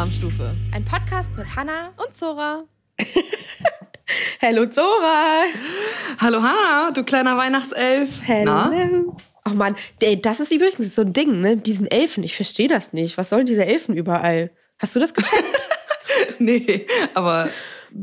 [0.00, 0.54] Alarmstufe.
[0.72, 2.64] Ein Podcast mit Hanna Und Zora.
[4.40, 5.42] Hello Zora.
[6.18, 8.08] Hallo Hanna, du kleiner Weihnachtself.
[8.26, 8.70] Na?
[8.70, 9.14] Hello.
[9.46, 11.58] Oh Mann, ey, das ist übrigens so ein Ding, ne?
[11.58, 13.18] Diesen Elfen, ich verstehe das nicht.
[13.18, 14.50] Was sollen diese Elfen überall?
[14.78, 15.68] Hast du das gecheckt?
[16.38, 17.50] Nee, aber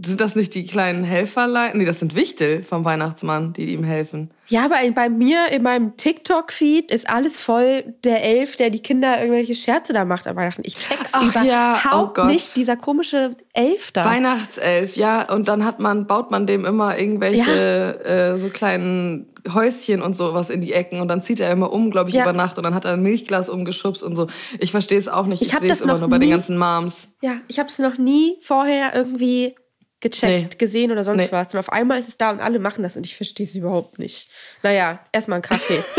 [0.03, 1.71] sind das nicht die kleinen Helferlein?
[1.77, 4.31] Nee, das sind Wichtel vom Weihnachtsmann, die ihm helfen.
[4.47, 9.19] ja, aber bei mir in meinem TikTok-Feed ist alles voll der Elf, der die Kinder
[9.19, 10.61] irgendwelche Scherze da macht an Weihnachten.
[10.65, 14.05] Ich check's Ach überhaupt ja, oh nicht, dieser komische Elf da.
[14.05, 15.31] Weihnachtself, ja.
[15.33, 20.49] Und dann hat man, baut man dem immer irgendwelche äh, so kleinen Häuschen und sowas
[20.49, 22.23] in die Ecken und dann zieht er immer um, glaube ich, Ja.
[22.23, 24.27] über Nacht und dann hat er ein Milchglas umgeschubst und so.
[24.59, 25.41] Ich verstehe es auch nicht.
[25.41, 27.07] Ich Ich, sehe es das immer nur bei den nie- ganzen Moms.
[27.21, 29.55] Ja, ich habe es noch nie vorher irgendwie
[29.99, 30.57] gecheckt, Nee.
[30.57, 31.31] gesehen oder sonst Nee.
[31.31, 31.53] was.
[31.53, 33.99] Und auf einmal ist es da und alle machen das und ich verstehe es überhaupt
[33.99, 34.29] nicht.
[34.63, 35.83] Naja, erstmal einen Kaffee.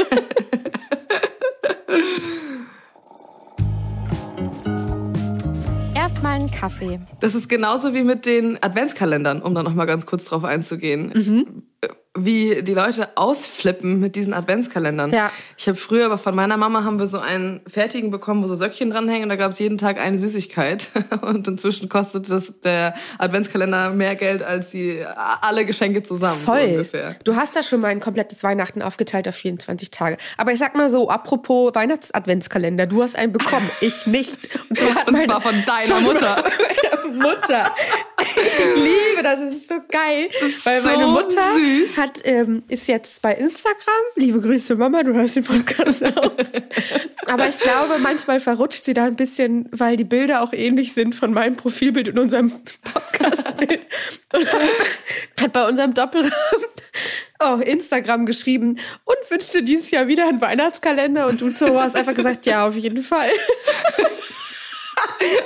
[5.94, 7.00] Erstmal einen Kaffee.
[7.20, 11.12] Das ist genauso wie mit den Adventskalendern, um da noch mal ganz kurz drauf einzugehen.
[11.14, 11.62] Mhm.
[12.20, 15.12] Wie die Leute ausflippen mit diesen Adventskalendern.
[15.12, 15.30] Ja.
[15.56, 18.56] Ich habe früher, aber von meiner Mama haben wir so einen fertigen bekommen, wo so
[18.56, 20.88] Söckchen dranhängen und da gab es jeden Tag eine Süßigkeit.
[21.22, 26.40] Und inzwischen kostet das der Adventskalender mehr Geld als die alle Geschenke zusammen.
[26.44, 26.62] So Voll.
[26.64, 27.14] ungefähr.
[27.22, 30.16] Du hast da schon mal ein komplettes Weihnachten aufgeteilt auf 24 Tage.
[30.38, 34.38] Aber ich sag mal so, apropos Weihnachts-Adventskalender, du hast einen bekommen, ich nicht.
[34.68, 36.44] Und zwar, Und meine- zwar von deiner von Mutter.
[37.12, 37.64] Mutter.
[38.20, 40.28] Ich liebe das, es ist so geil.
[40.64, 41.96] weil meine so Mutter süß.
[41.96, 44.02] hat, ähm, ist jetzt bei Instagram.
[44.16, 46.32] Liebe Grüße, Mama, du hörst den Podcast auch.
[47.26, 51.14] Aber ich glaube, manchmal verrutscht sie da ein bisschen, weil die Bilder auch ähnlich sind
[51.14, 52.52] von meinem Profilbild und unserem
[52.82, 53.86] Podcastbild.
[54.32, 54.48] Und
[55.40, 56.32] hat bei unserem Doppelrahmen
[57.38, 61.28] auf Instagram geschrieben und wünschte dieses Jahr wieder einen Weihnachtskalender.
[61.28, 63.30] Und du, hast einfach gesagt, ja, auf jeden Fall.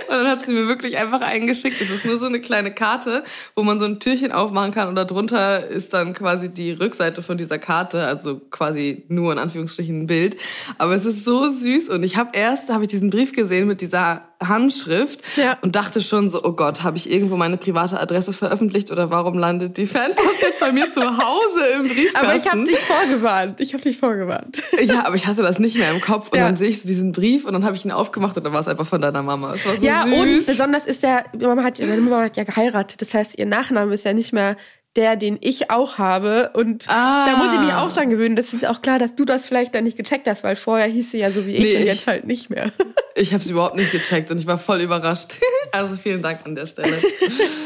[0.08, 1.80] Und dann hat sie mir wirklich einfach eingeschickt.
[1.80, 3.24] Es ist nur so eine kleine Karte,
[3.54, 7.38] wo man so ein Türchen aufmachen kann und darunter ist dann quasi die Rückseite von
[7.38, 10.36] dieser Karte, also quasi nur in Anführungsstrichen ein Bild.
[10.78, 13.66] Aber es ist so süß und ich habe erst, da habe ich diesen Brief gesehen
[13.66, 15.56] mit dieser Handschrift Ja.
[15.62, 19.38] und dachte schon so, oh Gott, habe ich irgendwo meine private Adresse veröffentlicht oder warum
[19.38, 22.16] landet die Fanpost jetzt bei mir zu Hause im Briefkasten?
[22.16, 23.60] Aber ich habe dich vorgewarnt.
[23.60, 24.62] Ich habe dich vorgewarnt.
[24.82, 26.46] Ja, aber ich hatte das nicht mehr im Kopf und Ja.
[26.46, 28.60] dann sehe ich so diesen Brief und dann habe ich ihn aufgemacht und dann war
[28.60, 29.54] es einfach von deiner Mama.
[29.54, 30.12] Es war so Ja, süß.
[30.14, 33.00] und besonders ist der, Mama hat, meine Mama hat ja geheiratet.
[33.00, 34.56] Das heißt, ihr Nachname ist ja nicht mehr
[34.96, 36.50] der, den ich auch habe.
[36.54, 37.24] Und Ah.
[37.26, 38.36] da muss ich mich auch dran gewöhnen.
[38.36, 41.12] Das ist auch klar, dass du das vielleicht dann nicht gecheckt hast, weil vorher hieß
[41.12, 42.70] sie ja so wie ich Nee, und jetzt halt nicht mehr.
[43.14, 45.34] Ich habe es überhaupt nicht gecheckt und ich war voll überrascht.
[45.72, 46.92] Also vielen Dank an der Stelle.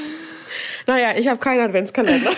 [0.87, 2.31] naja, ich habe keinen Adventskalender.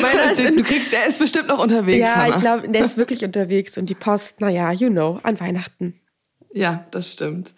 [0.00, 1.98] Meiner ist du in, kriegst, der ist bestimmt noch unterwegs.
[2.00, 2.28] ja, Hannah.
[2.28, 6.00] ich glaube, der ist wirklich unterwegs und die Post, naja, you know, an Weihnachten.
[6.56, 7.52] Ja, das stimmt.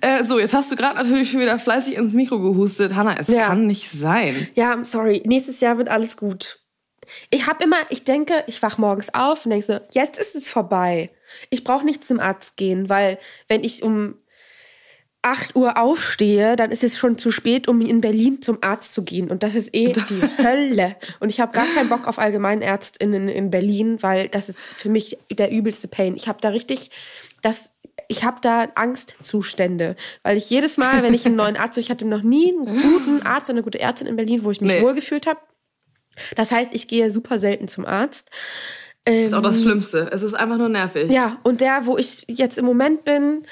[0.00, 2.94] Äh, so, jetzt hast du gerade natürlich schon wieder fleißig ins Mikro gehustet.
[2.94, 3.46] Hanna, es Ja.
[3.48, 4.46] kann nicht sein.
[4.54, 5.20] Ja, sorry.
[5.26, 6.60] Nächstes Jahr wird alles gut.
[7.30, 10.48] Ich habe immer, ich denke, ich wach morgens auf und denke so, jetzt ist es
[10.48, 11.10] vorbei.
[11.50, 13.18] Ich brauche nicht zum Arzt gehen, weil
[13.48, 14.14] wenn ich um
[15.22, 19.02] 8 Uhr aufstehe, dann ist es schon zu spät, um in Berlin zum Arzt zu
[19.02, 19.28] gehen.
[19.28, 20.94] Und das ist eh die Hölle.
[21.18, 25.18] Und ich habe gar keinen Bock auf Allgemeinärztinnen in Berlin, weil das ist für mich
[25.32, 26.14] der übelste Pain.
[26.14, 26.90] Ich habe da richtig,
[27.42, 27.70] das,
[28.08, 32.04] ich habe da Angstzustände, weil ich jedes Mal, wenn ich einen neuen Arzt, ich hatte
[32.06, 34.82] noch nie einen guten Arzt oder eine gute Ärztin in Berlin, wo ich mich Nee.
[34.82, 35.40] wohlgefühlt habe.
[36.36, 38.30] Das heißt, ich gehe super selten zum Arzt.
[39.04, 40.08] Ähm, Das ist auch das Schlimmste.
[40.12, 41.10] Es ist einfach nur nervig.
[41.10, 43.46] ja, und der, wo ich jetzt im Moment bin,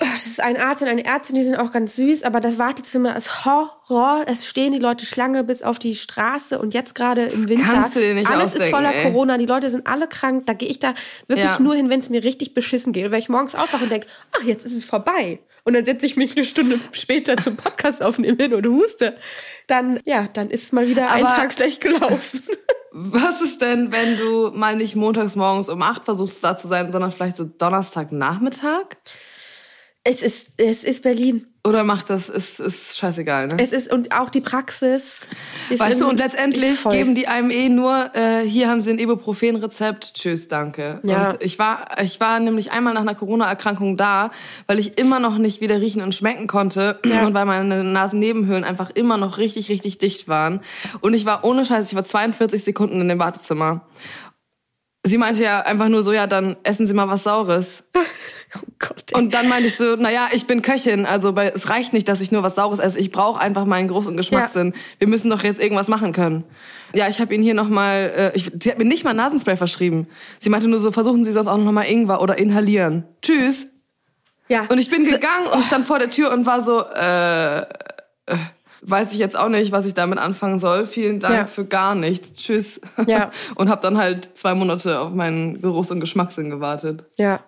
[0.00, 3.16] das ist ein Arzt und eine Ärztin, die sind auch ganz süß, aber das Wartezimmer
[3.16, 4.24] ist Horror.
[4.26, 7.72] Es stehen die Leute Schlange bis auf die Straße und jetzt gerade im Winter.
[7.72, 9.02] kannst du dir nicht alles ist voller ey.
[9.04, 10.46] Corona, die Leute sind alle krank.
[10.46, 10.94] Da gehe ich da
[11.26, 11.60] wirklich Ja.
[11.60, 13.04] nur hin, wenn es mir richtig beschissen geht.
[13.06, 15.40] Und wenn ich morgens aufwache und denke, ach, jetzt ist es vorbei.
[15.64, 19.16] Und dann setze ich mich eine Stunde später zum Podcast aufnehmen hin und huste.
[19.66, 22.42] Dann, ja, dann ist mal wieder ein Aber- Tag schlecht gelaufen.
[22.92, 26.90] Was ist denn, wenn du mal nicht montags morgens um acht versuchst da zu sein,
[26.90, 28.96] sondern vielleicht so Donnerstagnachmittag?
[30.02, 31.46] Es ist, es ist Berlin.
[31.62, 33.56] Oder macht das, ist, ist scheißegal, ne?
[33.58, 35.28] Es ist, und auch die Praxis.
[35.68, 38.98] Ist Weißt du, und letztendlich geben die einem eh nur, äh, hier haben sie ein
[38.98, 41.00] Ibuprofen-Rezept, tschüss, danke.
[41.02, 41.32] Ja.
[41.32, 44.30] Und ich war, ich war nämlich einmal nach einer Corona-Erkrankung da,
[44.66, 47.26] weil ich immer noch nicht wieder riechen und schmecken konnte Ja.
[47.26, 50.60] und weil meine Nasennebenhöhlen einfach immer noch richtig, richtig dicht waren.
[51.02, 53.86] Und ich war ohne Scheiß, ich war 42 Sekunden in dem Wartezimmer.
[55.02, 57.84] Sie meinte ja einfach nur so, ja, dann essen Sie mal was Saures.
[58.56, 59.18] Oh Gott, ey.
[59.18, 62.20] Und dann meinte ich so, naja, ich bin Köchin, also bei, es reicht nicht, dass
[62.20, 62.98] ich nur was Saures esse.
[62.98, 64.74] Ich brauche einfach meinen Geruchs- und Geschmackssinn.
[64.98, 66.44] Wir müssen doch jetzt irgendwas machen können.
[66.92, 70.08] Ja, ich habe Ihnen hier nochmal, äh, ich- sie hat mir nicht mal Nasenspray verschrieben.
[70.40, 73.04] Sie meinte nur so, versuchen Sie sonst auch nochmal Ingwer oder inhalieren.
[73.22, 73.68] Tschüss.
[74.48, 74.66] Ja.
[74.68, 77.64] Und ich bin gegangen und stand vor der Tür und war so, äh, äh,
[78.82, 80.86] weiß ich jetzt auch nicht, was ich damit anfangen soll.
[80.88, 81.44] Vielen Dank Ja.
[81.46, 82.40] für gar nichts.
[82.42, 82.80] Tschüss.
[83.06, 83.30] Ja.
[83.54, 87.04] Und habe dann halt zwei Monate auf meinen Geruchs- und Geschmackssinn gewartet.
[87.18, 87.40] Ja.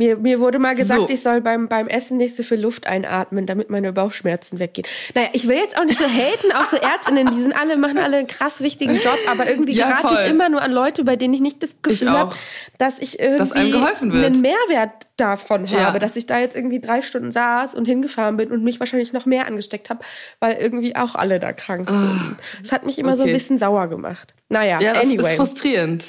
[0.00, 1.08] Mir, mir wurde mal gesagt, So.
[1.10, 4.86] ich soll beim, beim Essen nicht so viel Luft einatmen, damit meine Bauchschmerzen weggehen.
[5.14, 7.98] Naja, ich will jetzt auch nicht so haten auf so Ärztinnen, die sind alle, machen
[7.98, 10.24] alle einen krass wichtigen Job, aber irgendwie Ja, gerate voll.
[10.24, 12.14] ich immer nur an Leute, bei denen ich nicht das Gefühl auch.
[12.14, 12.36] habe,
[12.78, 14.24] dass ich irgendwie Dass einem geholfen wird.
[14.24, 15.98] einen Mehrwert davon habe, Ja.
[15.98, 19.26] dass ich da jetzt irgendwie drei Stunden saß und hingefahren bin und mich wahrscheinlich noch
[19.26, 20.00] mehr angesteckt habe,
[20.40, 22.36] weil irgendwie auch alle da krank sind.
[22.62, 23.34] Das hat mich immer so ein okay.
[23.38, 24.34] bisschen sauer gemacht.
[24.48, 25.30] Naja, Ja, das anyway.
[25.30, 26.04] ist frustrierend.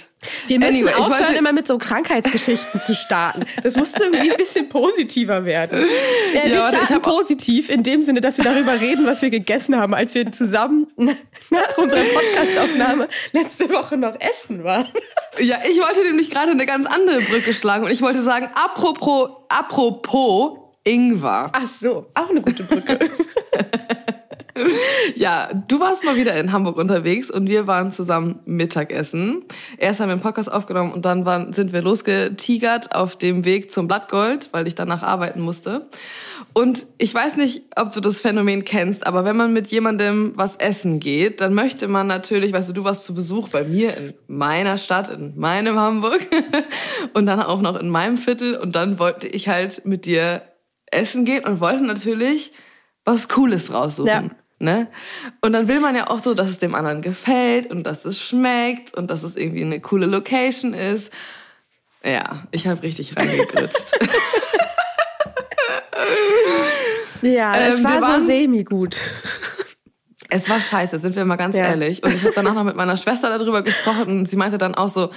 [0.47, 3.43] Wir müssen Anyway, ich aufhören, wollte- immer mit so Krankheitsgeschichten zu starten.
[3.63, 5.85] Das muss irgendwie ein bisschen positiver werden.
[6.33, 9.77] Ja, wir starten hab positiv in dem Sinne, dass wir darüber reden, was wir gegessen
[9.77, 10.87] haben, als wir zusammen
[11.49, 14.87] nach unserer Podcastaufnahme letzte Woche noch essen waren.
[15.39, 19.00] Ja, ich wollte nämlich gerade eine ganz andere Brücke schlagen und ich wollte sagen, apropos,
[19.49, 21.49] apropos Ingwer.
[21.53, 22.99] Ach so, auch eine gute Brücke.
[25.15, 29.43] Ja, du warst mal wieder in Hamburg unterwegs und wir waren zusammen Mittagessen.
[29.77, 33.71] Erst haben wir einen Podcast aufgenommen und dann waren, sind wir losgetigert auf dem Weg
[33.71, 35.87] zum Blattgold, weil ich danach arbeiten musste.
[36.53, 40.55] Und ich weiß nicht, ob du das Phänomen kennst, aber wenn man mit jemandem was
[40.57, 44.13] essen geht, dann möchte man natürlich, weißt du, du warst zu Besuch bei mir in
[44.27, 46.19] meiner Stadt, in meinem Hamburg
[47.13, 50.41] und dann auch noch in meinem Viertel und dann wollte ich halt mit dir
[50.87, 52.51] essen gehen und wollte natürlich
[53.05, 54.07] was Cooles raussuchen.
[54.07, 54.29] Ja.
[54.61, 54.87] Ne?
[55.41, 58.19] Und dann will man ja auch so, dass es dem anderen gefällt und dass es
[58.21, 61.11] schmeckt und dass es irgendwie eine coole Location ist.
[62.03, 63.93] Ja, ich habe richtig reingegritzt.
[67.21, 68.97] Ja, Ähm, es war so waren- semi-gut.
[70.29, 71.63] es war scheiße, sind wir mal ganz Ja.
[71.65, 72.03] ehrlich.
[72.03, 74.89] Und ich habe danach noch mit meiner Schwester darüber gesprochen und sie meinte dann auch
[74.89, 75.11] so,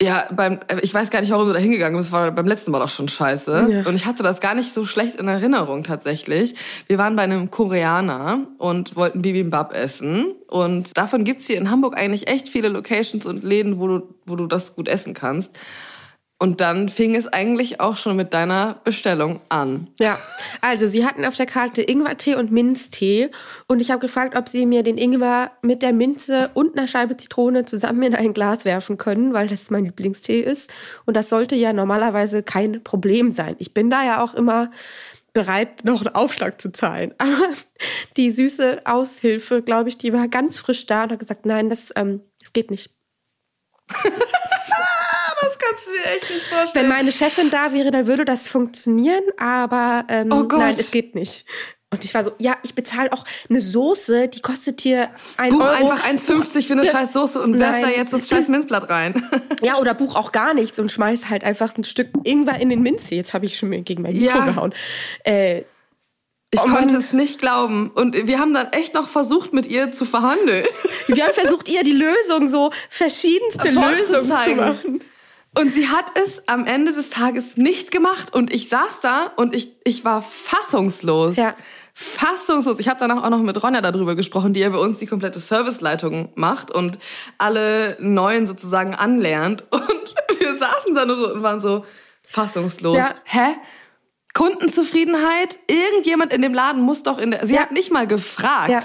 [0.00, 2.70] ja, beim, äh, ich weiß gar nicht, warum du da hingegangen bist, war beim letzten
[2.70, 3.68] Mal doch schon scheiße.
[3.68, 3.88] Ja.
[3.88, 6.54] Und ich hatte das gar nicht so schlecht in Erinnerung tatsächlich.
[6.86, 10.34] Wir waren bei einem Koreaner und wollten Bibimbap essen.
[10.46, 14.36] Und davon gibt's hier in Hamburg eigentlich echt viele Locations und Läden, wo du, wo
[14.36, 15.50] du das gut essen kannst.
[16.40, 19.88] Und dann fing es eigentlich auch schon mit deiner Bestellung an.
[19.98, 20.18] Ja,
[20.60, 23.30] also sie hatten auf der Karte Ingwertee und Minztee
[23.66, 27.16] und ich habe gefragt, ob sie mir den Ingwer mit der Minze und einer Scheibe
[27.16, 30.72] Zitrone zusammen in ein Glas werfen können, weil das mein Lieblingstee ist
[31.06, 33.56] und das sollte ja normalerweise kein Problem sein.
[33.58, 34.70] Ich bin da ja auch immer
[35.32, 37.14] bereit, noch einen Aufschlag zu zahlen.
[37.18, 37.52] Aber
[38.16, 41.92] die süße Aushilfe, glaube ich, die war ganz frisch da und hat gesagt, nein, das,
[41.96, 42.94] ähm, das geht nicht.
[45.40, 46.88] Das kannst du dir echt nicht Wenn vorstellen.
[46.88, 51.46] meine Chefin da wäre, dann würde das funktionieren, aber ähm, Oh nein, es geht nicht.
[51.90, 55.08] Und ich war so, ja, ich bezahle auch eine Soße, die kostet hier
[55.38, 55.90] ein Buch Euro.
[55.92, 57.82] einfach 1,50 für eine scheiß Soße und werf Nein.
[57.82, 59.22] da jetzt das scheiß Minzblatt rein.
[59.62, 62.82] Ja, oder buch auch gar nichts und schmeiß halt einfach ein Stück Ingwer in den
[62.82, 63.16] Minztee.
[63.16, 64.44] Jetzt habe ich schon mir gegen mein Mikro Ja.
[64.44, 64.74] gehauen.
[65.24, 65.60] Äh,
[66.50, 67.90] Ich Oh konnte es nicht glauben.
[67.94, 70.66] Und wir haben dann echt noch versucht, mit ihr zu verhandeln.
[71.06, 75.00] wir haben versucht, ihr die Lösung, so verschiedenste Lösungen zu machen.
[75.56, 78.32] Und sie hat es am Ende des Tages nicht gemacht.
[78.34, 81.36] Und ich saß da und ich, ich war fassungslos.
[81.36, 81.54] Ja.
[81.94, 82.78] Fassungslos.
[82.78, 85.40] Ich habe danach auch noch mit Ronja darüber gesprochen, die ja bei uns die komplette
[85.40, 86.98] Serviceleitung macht und
[87.38, 89.64] alle Neuen sozusagen anlernt.
[89.72, 91.84] Und wir saßen da nur so und waren so
[92.28, 92.96] fassungslos.
[92.98, 93.14] Ja.
[93.24, 93.56] Hä?
[94.34, 95.58] Kundenzufriedenheit?
[95.66, 97.46] Irgendjemand in dem Laden muss doch in der.
[97.46, 97.62] Sie Ja.
[97.62, 98.70] hat nicht mal gefragt.
[98.70, 98.80] Ja.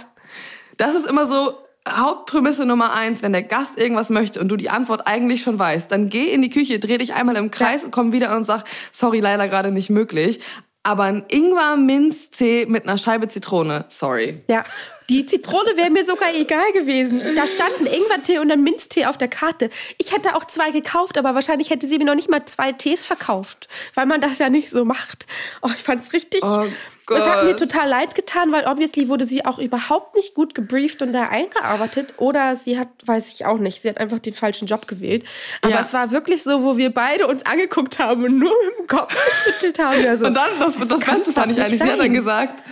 [0.78, 1.58] Das ist immer so
[1.90, 5.92] Hauptprämisse Nummer eins, wenn der Gast irgendwas möchte und du die Antwort eigentlich schon weißt,
[5.92, 8.64] dann geh in die Küche, dreh dich einmal im Kreis und komm wieder und sag,
[8.92, 10.40] sorry, leider gerade nicht möglich.
[10.84, 14.44] Aber ein Ingwer-Minztee mit einer Scheibe Zitrone, sorry.
[14.50, 14.64] Ja,
[15.10, 17.22] die Zitrone wäre mir sogar egal gewesen.
[17.36, 19.70] Da stand ein Ingwertee und ein Minztee auf der Karte.
[19.98, 23.06] Ich hätte auch zwei gekauft, aber wahrscheinlich hätte sie mir noch nicht mal zwei Tees
[23.06, 25.26] verkauft, weil man das ja nicht so macht.
[25.62, 26.42] Oh, ich fand es richtig.
[26.44, 26.66] Oh
[27.10, 31.02] Es hat mir total leid getan, weil obviously wurde sie auch überhaupt nicht gut gebrieft
[31.02, 32.14] und da eingearbeitet.
[32.18, 35.26] Oder sie hat, weiß ich auch nicht, sie hat einfach den falschen Job gewählt.
[35.62, 35.82] Aber Ja.
[35.82, 39.14] es war wirklich so, wo wir beide uns angeguckt haben und nur mit dem Kopf
[39.46, 40.06] geschüttelt haben.
[40.08, 42.14] Also, Und dann, das, das, kann's Beste fand ich eigentlich, nicht sie hat dann sein.
[42.14, 42.64] gesagt,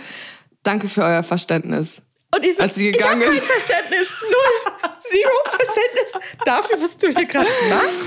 [0.62, 2.00] danke für euer Verständnis.
[2.34, 3.42] Und ich so, Als sie ich habe gegangen kein.
[3.42, 4.08] Verständnis.
[4.22, 4.72] Null.
[5.00, 6.12] Zero Verständnis
[6.44, 7.98] dafür, was du hier gerade machst.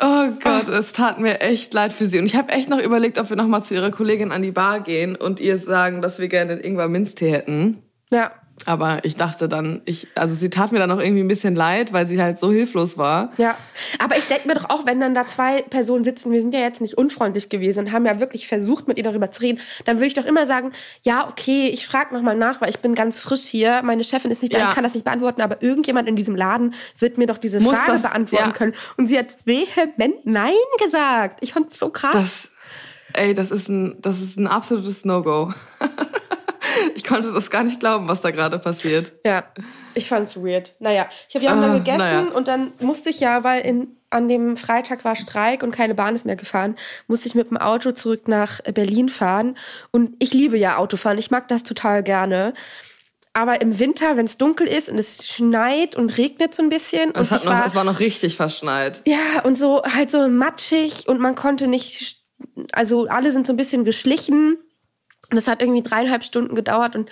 [0.00, 2.18] Oh Gott, es tat mir echt leid für sie.
[2.18, 4.50] Und ich habe echt noch überlegt, ob wir noch mal zu ihrer Kollegin an die
[4.50, 7.82] Bar gehen und ihr sagen, dass wir gerne den Ingwer-Minztee hätten.
[8.10, 8.32] Ja.
[8.66, 11.92] Aber ich dachte dann, ich, also sie tat mir dann auch irgendwie ein bisschen leid,
[11.92, 13.32] weil sie halt so hilflos war.
[13.36, 13.56] Ja,
[13.98, 16.60] aber ich denke mir doch auch, wenn dann da zwei Personen sitzen, wir sind ja
[16.60, 19.96] jetzt nicht unfreundlich gewesen und haben ja wirklich versucht, mit ihr darüber zu reden, dann
[19.96, 20.70] würde ich doch immer sagen,
[21.04, 24.40] ja, okay, ich frage nochmal nach, weil ich bin ganz frisch hier, meine Chefin ist
[24.40, 24.68] nicht da, Ja.
[24.68, 27.74] ich kann das nicht beantworten, aber irgendjemand in diesem Laden wird mir doch diese Muss
[27.76, 28.52] Frage das- beantworten ja.
[28.52, 28.74] können.
[28.96, 31.38] Und sie hat vehement Nein gesagt.
[31.42, 32.12] Ich fand es so krass.
[32.14, 32.48] Das,
[33.14, 35.52] Ey, das ist ein, das ist ein absolutes No-Go.
[36.94, 39.12] ich konnte das gar nicht glauben, was da gerade passiert.
[39.24, 39.44] Ja,
[39.94, 40.72] ich fand's weird.
[40.80, 42.20] Naja, ich habe ja dann Ah, gegessen naja.
[42.34, 46.14] und dann musste ich ja, weil in, an dem Freitag war Streik und keine Bahn
[46.14, 46.76] ist mehr gefahren,
[47.06, 49.56] musste ich mit dem Auto zurück nach Berlin fahren.
[49.90, 52.54] Und ich liebe ja Autofahren, ich mag das total gerne.
[53.36, 57.10] Aber im Winter, wenn es dunkel ist und es schneit und regnet so ein bisschen.
[57.16, 59.02] Es, und hat noch, war, es war noch richtig verschneit.
[59.06, 62.22] ja, und so halt so matschig und man konnte nicht,
[62.72, 64.56] also alle sind so ein bisschen geschlichen.
[65.30, 67.10] Und es hat irgendwie dreieinhalb Stunden gedauert und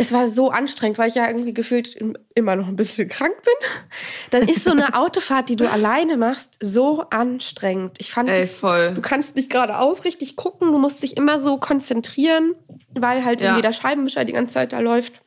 [0.00, 1.96] es war so anstrengend, weil ich ja irgendwie gefühlt
[2.34, 3.68] immer noch ein bisschen krank bin.
[4.30, 7.96] Dann ist so eine Autofahrt, die du alleine machst, so anstrengend.
[7.98, 8.60] Ich fand Ey, das,
[8.94, 12.54] du kannst nicht geradeaus richtig gucken, du musst dich immer so konzentrieren,
[12.94, 13.46] weil halt Ja.
[13.48, 15.20] irgendwie der Scheibenwischer die ganze Zeit da läuft.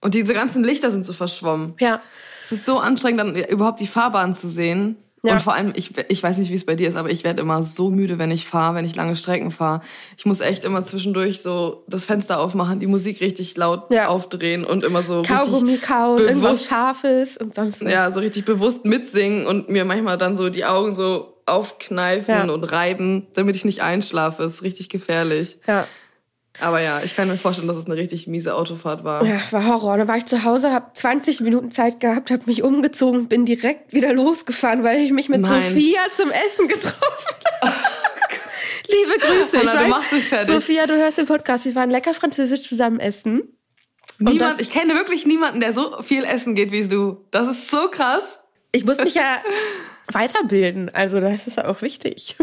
[0.00, 1.74] Und diese ganzen Lichter sind so verschwommen.
[1.78, 2.00] Ja.
[2.42, 4.96] Es ist so anstrengend, dann überhaupt die Fahrbahn zu sehen.
[5.26, 5.32] Ja.
[5.34, 7.42] Und vor allem, ich, ich weiß nicht, wie es bei dir ist, aber ich werde
[7.42, 9.80] immer so müde, wenn ich fahre, wenn ich lange Strecken fahre.
[10.16, 14.08] Ich muss echt immer zwischendurch so das Fenster aufmachen, die Musik richtig laut Ja.
[14.08, 17.90] aufdrehen und immer so Kaugummi kauen, irgendwas bewusst, Scharfes und sonst was.
[17.92, 22.52] ja, so richtig bewusst mitsingen und mir manchmal dann so die Augen so aufkneifen Ja.
[22.52, 24.42] und reiben, damit ich nicht einschlafe.
[24.44, 25.58] ist richtig gefährlich.
[25.66, 25.86] ja.
[26.60, 29.24] Aber ja, ich kann mir vorstellen, dass es eine richtig miese Autofahrt war.
[29.24, 29.98] Ja, war Horror.
[29.98, 33.92] Dann war ich zu Hause, habe 20 Minuten Zeit gehabt, habe mich umgezogen, bin direkt
[33.92, 35.62] wieder losgefahren, weil ich mich mit Nein.
[35.62, 36.96] Sophia zum Essen getroffen
[37.62, 37.74] habe.
[38.88, 39.60] Liebe Grüße.
[39.60, 40.54] Anna, ich du weiß, machst dich fertig.
[40.54, 41.64] Sophia, du hörst den Podcast.
[41.64, 43.42] Wir waren lecker französisch zusammen essen.
[44.18, 47.26] Niemand, ich kenne wirklich niemanden, der so viel essen geht wie du.
[47.30, 48.22] Das ist so krass.
[48.72, 49.42] Ich muss mich ja
[50.12, 50.90] weiterbilden.
[50.94, 52.36] Also das ist ja auch wichtig.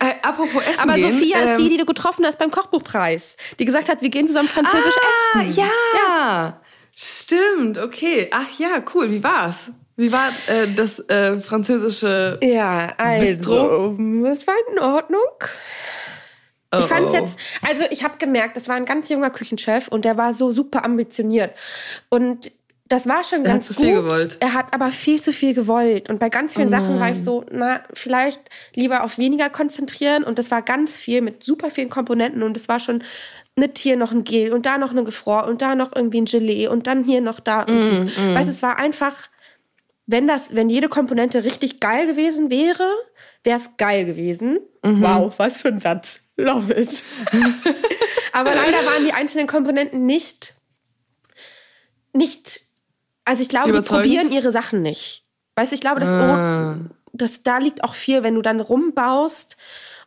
[0.00, 3.36] Äh, apropos Essen Aber gehen, Sophia ist ähm, die, die du getroffen hast beim Kochbuchpreis.
[3.58, 4.94] Die gesagt hat, wir gehen zusammen französisch
[5.34, 5.52] ah, essen.
[5.52, 6.60] Ja,
[6.92, 8.28] stimmt, okay.
[8.32, 9.12] Ach ja, cool.
[9.12, 9.70] Wie war's?
[9.96, 13.96] Wie war äh, das äh, französische Ja, also, Bistro?
[14.26, 15.20] es war in Ordnung.
[16.78, 20.04] Ich fand es jetzt, also ich habe gemerkt, es war ein ganz junger Küchenchef und
[20.04, 21.56] der war so super ambitioniert.
[22.08, 22.52] Und
[22.90, 23.84] das war schon Er hat ganz zu gut.
[23.86, 24.36] viel gewollt.
[24.40, 26.10] Er hat aber viel zu viel gewollt.
[26.10, 28.40] Und bei ganz vielen Oh Sachen war ich so, na, vielleicht
[28.74, 30.24] lieber auf weniger konzentrieren.
[30.24, 32.42] Und das war ganz viel mit super vielen Komponenten.
[32.42, 33.04] Und es war schon
[33.54, 36.24] mit hier noch ein Gel und da noch eine Gefror und da noch irgendwie ein
[36.24, 37.62] Gelee und dann hier noch da.
[37.62, 38.18] Und dies.
[38.18, 39.28] Mm, Weißt du, es war einfach,
[40.06, 42.88] wenn das, wenn jede Komponente richtig geil gewesen wäre,
[43.44, 44.58] wäre es geil gewesen.
[44.82, 45.00] Mhm.
[45.00, 46.22] Wow, was für ein Satz.
[46.36, 47.04] Love it.
[48.32, 50.56] Aber leider waren die einzelnen Komponenten nicht,
[52.12, 52.64] nicht,
[53.24, 55.24] also ich glaube, die probieren ihre Sachen nicht.
[55.56, 56.76] Weißt du, ich glaube, das, Ah.
[57.12, 59.56] das, da liegt auch viel, wenn du dann rumbaust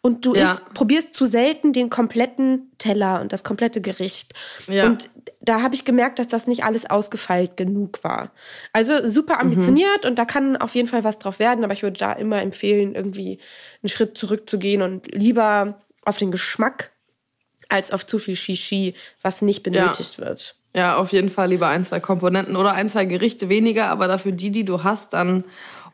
[0.01, 0.43] und du Ja.
[0.53, 4.33] isst, probierst zu selten den kompletten Teller und das komplette Gericht.
[4.67, 4.85] Ja.
[4.87, 8.31] Und da habe ich gemerkt, dass das nicht alles ausgefeilt genug war.
[8.73, 9.41] Also super Mhm.
[9.51, 12.41] ambitioniert und da kann auf jeden Fall was drauf werden, aber ich würde da immer
[12.41, 13.39] empfehlen, irgendwie
[13.81, 16.91] einen Schritt zurückzugehen und lieber auf den Geschmack
[17.69, 20.55] als auf zu viel Shishi, was nicht benötigt wird.
[20.75, 24.31] Ja, auf jeden Fall lieber ein, zwei Komponenten oder ein, zwei Gerichte weniger, aber dafür
[24.31, 25.43] die, die du hast, dann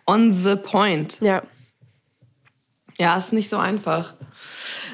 [0.08, 1.20] on the point.
[1.20, 1.44] Ja.
[2.98, 4.14] Ja, ist nicht so einfach.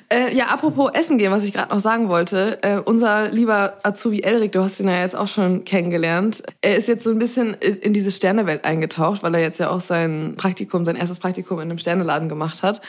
[0.10, 2.62] Äh, ja, apropos Essen gehen, was ich gerade noch sagen wollte.
[2.62, 6.44] Äh, unser lieber Azubi Elrik, du hast ihn ja jetzt auch schon kennengelernt.
[6.62, 9.82] Er ist jetzt so ein bisschen in diese Sternewelt eingetaucht, weil er jetzt ja auch
[9.82, 12.82] sein Praktikum, sein erstes Praktikum in einem Sterneladen gemacht hat.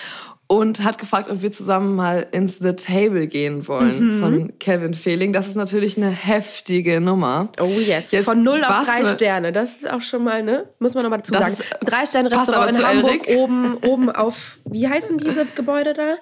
[0.49, 5.33] Und hat gefragt, ob wir zusammen mal ins The Table gehen wollen von Kevin Fehling.
[5.33, 7.49] Das ist natürlich eine heftige Nummer.
[7.61, 8.12] Oh yes.
[8.12, 9.50] Jetzt Von 0 auf was 3 für- Sterne.
[9.50, 10.69] Das ist auch schon mal, ne?
[10.79, 11.57] Muss man nochmal dazu Das sagen.
[11.85, 13.38] Drei Sterne Restaurant in Hamburg, Elric.
[13.41, 16.15] oben, oben auf, wie heißen diese Gebäude da?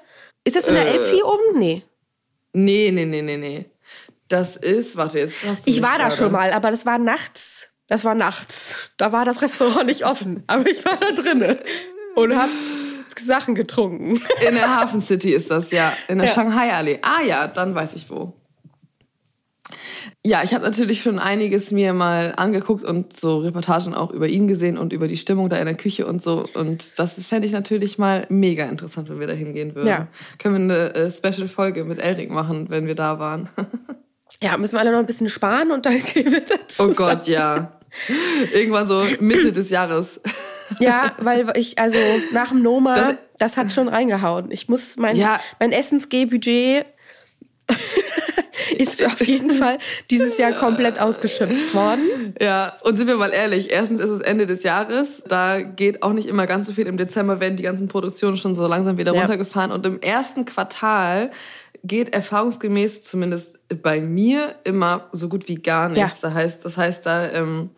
[0.45, 1.59] Ist das in der Äh, Elbphilharmonie oben?
[1.59, 1.83] Nee.
[2.55, 3.65] Nee, nee, nee, nee, nee.
[4.29, 5.37] Das ist, warte jetzt.
[5.67, 6.17] Ich war da gerade.
[6.17, 7.69] schon mal, aber das war nachts.
[7.89, 8.91] Das war nachts.
[8.97, 10.45] Da war das Restaurant nicht offen.
[10.47, 11.59] Aber ich war da drinne
[12.15, 12.49] und hab
[13.21, 14.21] Sachen getrunken.
[14.47, 15.93] In der Hafen City ist das, ja.
[16.09, 16.35] In der Ja.
[16.35, 16.99] Shanghai-Allee.
[17.03, 18.35] Ah ja, dann weiß ich wo.
[20.27, 24.49] Ja, ich habe natürlich schon einiges mir mal angeguckt und so Reportagen auch über ihn
[24.49, 26.45] gesehen und über die Stimmung da in der Küche und so.
[26.55, 29.89] Und das fände ich natürlich mal mega interessant, wenn wir da hingehen würden.
[29.89, 30.09] Ja.
[30.39, 33.49] Können wir eine äh, Special-Folge mit Elrik machen, wenn wir da waren.
[34.43, 36.83] Ja, müssen wir alle noch ein bisschen sparen und dann gehen wir dazu.
[36.83, 37.79] Oh Gott, ja.
[38.53, 40.21] Irgendwann so Mitte des Jahres.
[40.81, 41.99] Ja, weil ich, also
[42.33, 44.51] nach dem Noma, das, Das- hat schon reingehauen.
[44.51, 45.41] Ich muss mein, Ja.
[45.61, 46.87] mein Essensgeh-Budget
[48.79, 49.79] ist auf jeden Fall
[50.11, 52.35] dieses Jahr komplett ausgeschöpft worden.
[52.41, 56.13] Ja, und sind wir mal ehrlich, erstens ist es Ende des Jahres, da geht auch
[56.13, 56.87] nicht immer ganz so viel.
[56.87, 59.21] Im Dezember werden die ganzen Produktionen schon so langsam wieder Ja.
[59.21, 61.31] runtergefahren und im ersten Quartal
[61.83, 66.23] geht erfahrungsgemäß zumindest bei mir immer so gut wie gar nichts.
[66.23, 66.29] Ja.
[66.29, 67.71] Das heißt, das heißt, da ähm,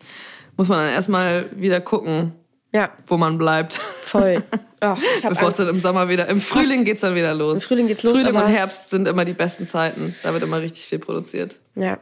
[0.55, 2.31] muss man dann erstmal wieder gucken,
[2.77, 2.89] Ja.
[3.07, 3.73] wo man bleibt.
[3.73, 4.43] Voll.
[4.79, 4.95] Oh,
[5.27, 7.55] Bevor es dann im Sommer wieder, im Frühling geht's dann wieder los.
[7.55, 10.15] Im Frühling geht's los, Frühling und Herbst sind immer die besten Zeiten.
[10.21, 11.55] Da wird immer richtig viel produziert.
[11.73, 11.97] Ja,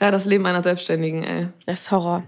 [0.00, 1.48] Ja, das Leben einer Selbstständigen, ey.
[1.66, 2.22] das ist Horror.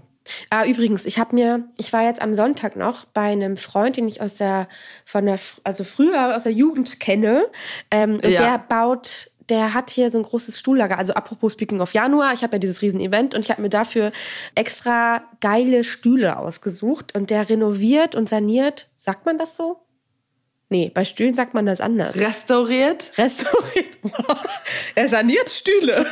[0.49, 4.09] Ah, übrigens, ich habe mir, ich war jetzt am Sonntag noch bei einem Freund, den
[4.09, 4.67] ich aus der,
[5.05, 7.45] von der, also früher aus der Jugend kenne.
[7.89, 8.41] Ähm, und Ja.
[8.41, 10.97] der baut, der hat hier so ein großes Stuhllager.
[10.97, 14.11] Also apropos Speaking of Januar, ich habe ja dieses Riesen-Event und ich habe mir dafür
[14.55, 17.15] extra geile Stühle ausgesucht.
[17.15, 19.79] Und der renoviert und saniert, sagt man das so?
[20.69, 22.15] Nee, bei Stühlen sagt man das anders.
[22.17, 23.13] Restauriert?
[23.17, 23.87] Restauriert.
[24.95, 26.05] er saniert Stühle.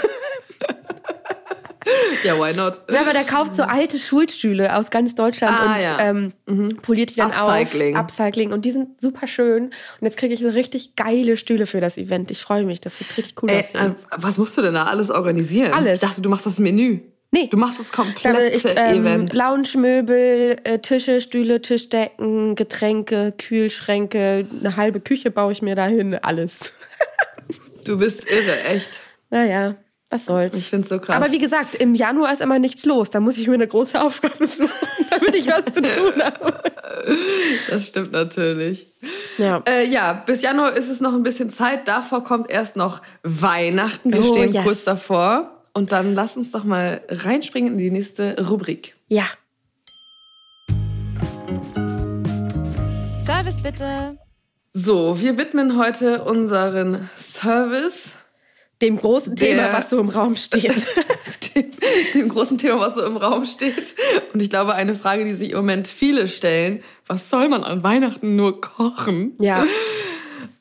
[2.24, 2.82] Ja, why not?
[2.92, 6.00] Ja, aber der kauft so alte Schulstühle aus ganz Deutschland Ah, und ja.
[6.00, 7.96] ähm, poliert die dann Upcycling.
[7.96, 8.02] auf.
[8.04, 8.52] Upcycling.
[8.54, 9.66] Und die sind super schön.
[9.66, 12.32] Und jetzt kriege ich so richtig geile Stühle für das Event.
[12.32, 12.82] Ich freue mich.
[12.82, 13.92] Das wird richtig cool Ey, aussehen.
[13.92, 15.74] äh, was musst du denn da alles organisieren?
[15.74, 16.02] Alles.
[16.02, 17.02] Ich dachte, du machst das Menü.
[17.32, 17.48] Nee.
[17.52, 19.34] Du machst das komplette ich ähm, Event.
[19.34, 26.72] Lounge-Möbel, äh, Tische, Stühle, Tischdecken, Getränke, Kühlschränke, eine halbe Küche baue ich mir dahin, alles.
[27.84, 28.90] Du bist irre, echt.
[29.30, 29.76] Naja,
[30.16, 30.58] was soll's.
[30.58, 31.16] Ich find's so krass.
[31.18, 33.10] Aber wie gesagt, im Januar ist immer nichts los.
[33.10, 34.70] Da muss ich mir eine große Aufgabe suchen,
[35.10, 36.54] damit ich was zu tun habe.
[37.70, 38.88] das stimmt natürlich.
[39.38, 39.62] Ja.
[39.68, 41.88] Äh, ja, bis Januar ist es noch ein bisschen Zeit.
[41.88, 44.12] Davor kommt erst noch Weihnachten.
[44.14, 44.64] Wir Oh, stehen yes.
[44.64, 45.52] kurz davor.
[45.74, 48.96] Und dann lass uns doch mal reinspringen in die nächste Rubrik.
[49.10, 49.26] Ja.
[53.26, 54.18] Service bitte.
[54.74, 58.12] So, wir widmen heute unseren Service
[58.82, 60.86] Dem großen Der- Thema, was so im Raum steht.
[61.56, 61.72] dem,
[62.14, 63.96] dem großen Thema, was so im Raum steht.
[64.34, 67.84] Und ich glaube, eine Frage, die sich im Moment viele stellen, was soll man an
[67.84, 69.34] Weihnachten nur kochen?
[69.40, 69.66] ja.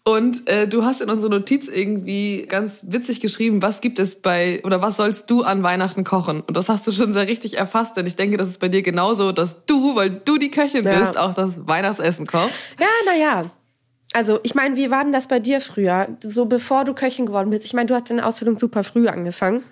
[0.06, 4.60] Und äh, du hast in unserer Notiz irgendwie ganz witzig geschrieben, was gibt es bei
[4.62, 6.42] oder was sollst du an Weihnachten kochen?
[6.42, 8.82] Und das hast du schon sehr richtig erfasst, denn ich denke, das ist bei dir
[8.82, 11.00] genauso, dass du, weil du die Köchin Ja.
[11.00, 12.72] bist, auch das Weihnachtsessen kochst.
[12.78, 13.50] Ja, naja.
[14.14, 16.08] Also, ich meine, wie war denn das bei dir früher?
[16.20, 17.64] So bevor du Köchin geworden bist.
[17.64, 19.64] Ich meine, du hast deine Ausbildung super früh angefangen.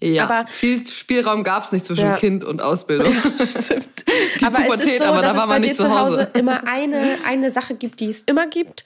[0.00, 2.16] Ja, Aber- viel Spielraum gab es nicht zwischen Ja.
[2.16, 3.12] Kind und Ausbildung.
[3.38, 4.04] Stimmt.
[4.40, 6.30] Die aber es Pubertät, ist so, aber da war es man nicht zu Hause Hause.
[6.34, 8.84] immer eine, eine Sache gibt, die es immer gibt.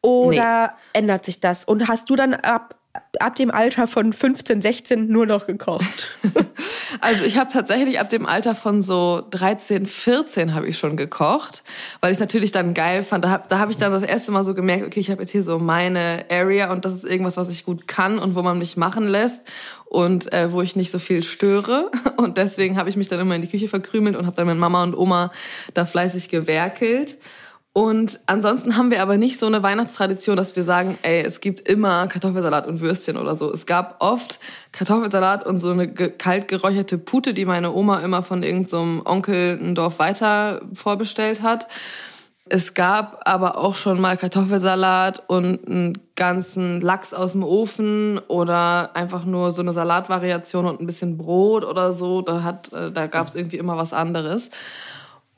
[0.00, 1.64] Oder ändert sich das?
[1.64, 2.74] Und hast du dann ab,
[3.20, 6.16] ab dem Alter von 15, 16 nur noch gekocht?
[7.00, 11.64] Also ich habe tatsächlich ab dem Alter von so 13, 14 habe ich schon gekocht,
[12.00, 13.24] weil ich natürlich dann geil fand.
[13.24, 15.30] Da habe da hab ich dann das erste Mal so gemerkt, okay, ich habe jetzt
[15.30, 18.58] hier so meine Area und das ist irgendwas, was ich gut kann und wo man
[18.58, 19.42] mich machen lässt
[19.86, 21.90] und äh, wo ich nicht so viel störe.
[22.16, 24.56] Und deswegen habe ich mich dann immer in die Küche verkrümelt und habe dann mit
[24.56, 25.32] Mama und Oma
[25.74, 27.18] da fleißig gewerkelt.
[27.74, 31.66] Und ansonsten haben wir aber nicht so eine Weihnachtstradition, dass wir sagen, ey, es gibt
[31.66, 33.50] immer Kartoffelsalat und Würstchen oder so.
[33.50, 34.40] Es gab oft
[34.72, 39.74] Kartoffelsalat und so eine kalt geräucherte Pute, die meine Oma immer von irgendeinem Onkel ein
[39.74, 41.66] Dorf weiter vorbestellt hat.
[42.44, 48.94] Es gab aber auch schon mal Kartoffelsalat und einen ganzen Lachs aus dem Ofen oder
[48.94, 52.20] einfach nur so eine Salatvariation und ein bisschen Brot oder so.
[52.20, 54.50] Da, hat, äh, da gab es irgendwie immer was anderes.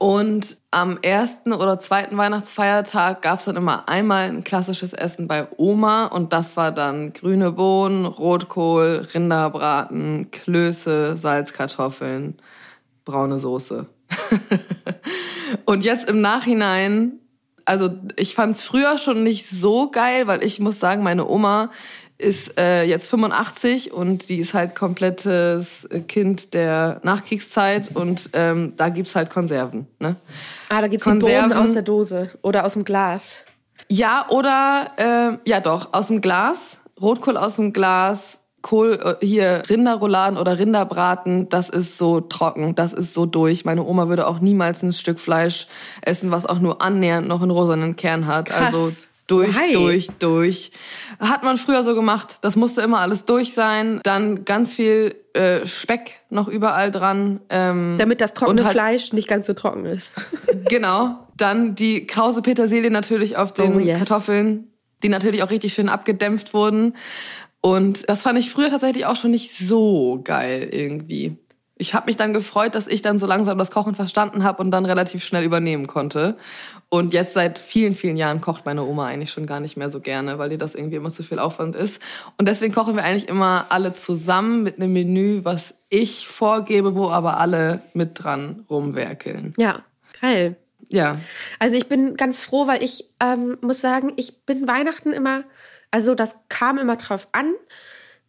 [0.04, 5.48] Und am ersten oder zweiten Weihnachtsfeiertag gab es dann immer einmal ein klassisches Essen bei
[5.56, 12.36] Oma und das war dann grüne Bohnen, Rotkohl, Rinderbraten, Klöße, Salzkartoffeln,
[13.06, 13.86] braune Soße.
[15.64, 17.12] und jetzt im Nachhinein,
[17.64, 21.70] also ich fand es früher schon nicht so geil, weil ich muss sagen, meine Oma
[22.16, 28.88] ist äh, jetzt 85 und die ist halt komplettes Kind der Nachkriegszeit und ähm, da
[28.88, 29.86] gibt's halt Konserven.
[29.98, 30.16] Ne?
[30.68, 31.50] Ah, da gibt's die Konserven.
[31.50, 33.44] Bohnen aus der Dose oder aus dem Glas.
[33.88, 39.62] Ja, oder äh, ja doch, aus dem Glas, Rotkohl aus dem Glas, Kohl, äh, hier
[39.68, 43.64] Rinderrouladen oder Rinderbraten, das ist so trocken, das ist so durch.
[43.64, 45.66] Meine Oma würde auch niemals ein Stück Fleisch
[46.00, 48.46] essen, was auch nur annähernd noch einen rosanen Kern hat.
[48.46, 48.72] Krass.
[48.72, 48.92] Also
[49.26, 49.72] durch, Why?
[49.72, 50.70] durch, durch.
[51.18, 52.38] Hat man früher so gemacht.
[52.42, 54.00] Das musste immer alles durch sein.
[54.02, 57.40] Dann ganz viel äh, Speck noch überall dran.
[57.48, 60.10] Ähm, Damit das trockene halt- Fleisch nicht ganz so trocken ist.
[60.68, 61.18] Genau.
[61.36, 63.98] Dann die krause Petersilie natürlich auf den Oh, yes.
[63.98, 64.68] Kartoffeln,
[65.02, 66.94] die natürlich auch richtig schön abgedämpft wurden.
[67.60, 71.36] Und das fand ich früher tatsächlich auch schon nicht so geil irgendwie.
[71.76, 74.70] Ich habe mich dann gefreut, dass ich dann so langsam das Kochen verstanden habe und
[74.70, 76.36] dann relativ schnell übernehmen konnte.
[76.94, 79.98] Und jetzt seit vielen, vielen Jahren kocht meine Oma eigentlich schon gar nicht mehr so
[79.98, 82.00] gerne, weil ihr das irgendwie immer zu viel Aufwand ist.
[82.38, 87.10] Und deswegen kochen wir eigentlich immer alle zusammen mit einem Menü, was ich vorgebe, wo
[87.10, 89.54] aber alle mit dran rumwerkeln.
[89.56, 89.82] Ja,
[90.20, 90.54] geil.
[90.88, 91.16] Ja.
[91.58, 95.42] Also ich bin ganz froh, weil ich ähm, muss sagen, ich bin Weihnachten immer,
[95.90, 97.54] also das kam immer drauf an.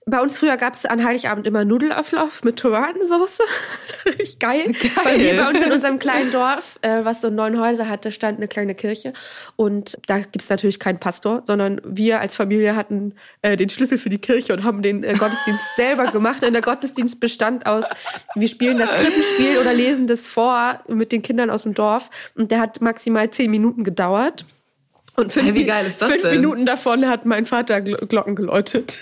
[0.07, 3.39] Bei uns früher gab es an Heiligabend immer Nudelauflauf mit Tomatensauce.
[4.05, 4.65] Richtig geil.
[4.65, 4.91] geil.
[5.03, 8.37] Weil wir bei uns in unserem kleinen Dorf, äh, was so neun Häuser hatte, stand
[8.37, 9.13] eine kleine Kirche.
[9.55, 13.97] Und da gibt es natürlich keinen Pastor, sondern wir als Familie hatten äh, den Schlüssel
[13.97, 16.43] für die Kirche und haben den äh, Gottesdienst selber gemacht.
[16.43, 17.85] Und der Gottesdienst bestand aus,
[18.35, 22.11] wir spielen das Krippenspiel oder lesen das vor mit den Kindern aus dem Dorf.
[22.35, 24.45] Und der hat maximal zehn Minuten gedauert.
[25.17, 26.41] Und fünf, hey, wie geil ist das fünf denn?
[26.41, 28.99] Minuten davon hat mein Vater Glocken geläutet.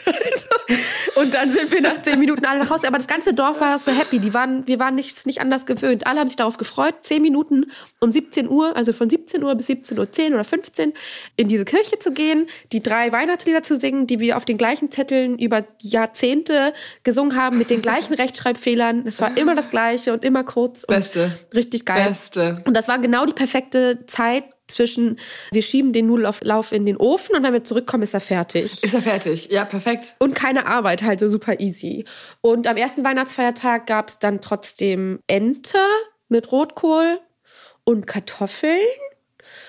[1.15, 2.87] und dann sind wir nach zehn Minuten alle nach Hause.
[2.87, 4.19] Aber das ganze Dorf war so happy.
[4.19, 6.05] Die waren, wir waren nichts nicht anders gewöhnt.
[6.05, 9.67] Alle haben sich darauf gefreut, zehn Minuten um 17 Uhr, also von 17 Uhr bis
[9.67, 10.93] 17 Uhr 10 oder 15
[11.35, 14.91] in diese Kirche zu gehen, die drei Weihnachtslieder zu singen, die wir auf den gleichen
[14.91, 16.73] Zetteln über Jahrzehnte
[17.03, 19.07] gesungen haben, mit den gleichen Rechtschreibfehlern.
[19.07, 20.83] Es war immer das Gleiche und immer kurz.
[20.83, 21.39] Und Beste.
[21.55, 22.09] Richtig geil.
[22.09, 22.61] Beste.
[22.65, 24.43] Und das war genau die perfekte Zeit,
[24.73, 25.19] zwischen,
[25.51, 28.83] wir schieben den Nudelauflauf in den Ofen und wenn wir zurückkommen, ist er fertig.
[28.83, 29.49] Ist er fertig?
[29.51, 30.15] Ja, perfekt.
[30.19, 32.05] Und keine Arbeit, halt so super easy.
[32.41, 35.77] Und am ersten Weihnachtsfeiertag gab es dann trotzdem Ente
[36.29, 37.19] mit Rotkohl
[37.83, 38.77] und Kartoffeln.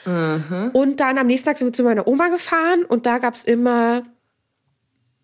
[0.05, 0.71] Mhm.
[0.73, 3.45] Und dann am nächsten Tag sind wir zu meiner Oma gefahren und da gab es
[3.45, 4.05] immer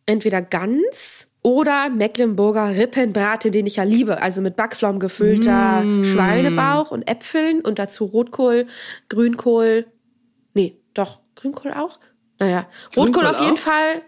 [0.07, 4.23] entweder Gans oder Mecklenburger Rippenbrate, den ich ja liebe.
[4.23, 6.05] Also mit Backpflaumen gefüllter Mm.
[6.05, 8.67] Schweinebauch und Äpfeln und dazu Rotkohl,
[9.09, 9.87] Grünkohl.
[10.55, 11.99] Nee, doch, Grünkohl auch?
[12.39, 13.59] Naja, Rotkohl Grünkohl auf jeden auch?
[13.59, 14.03] Fall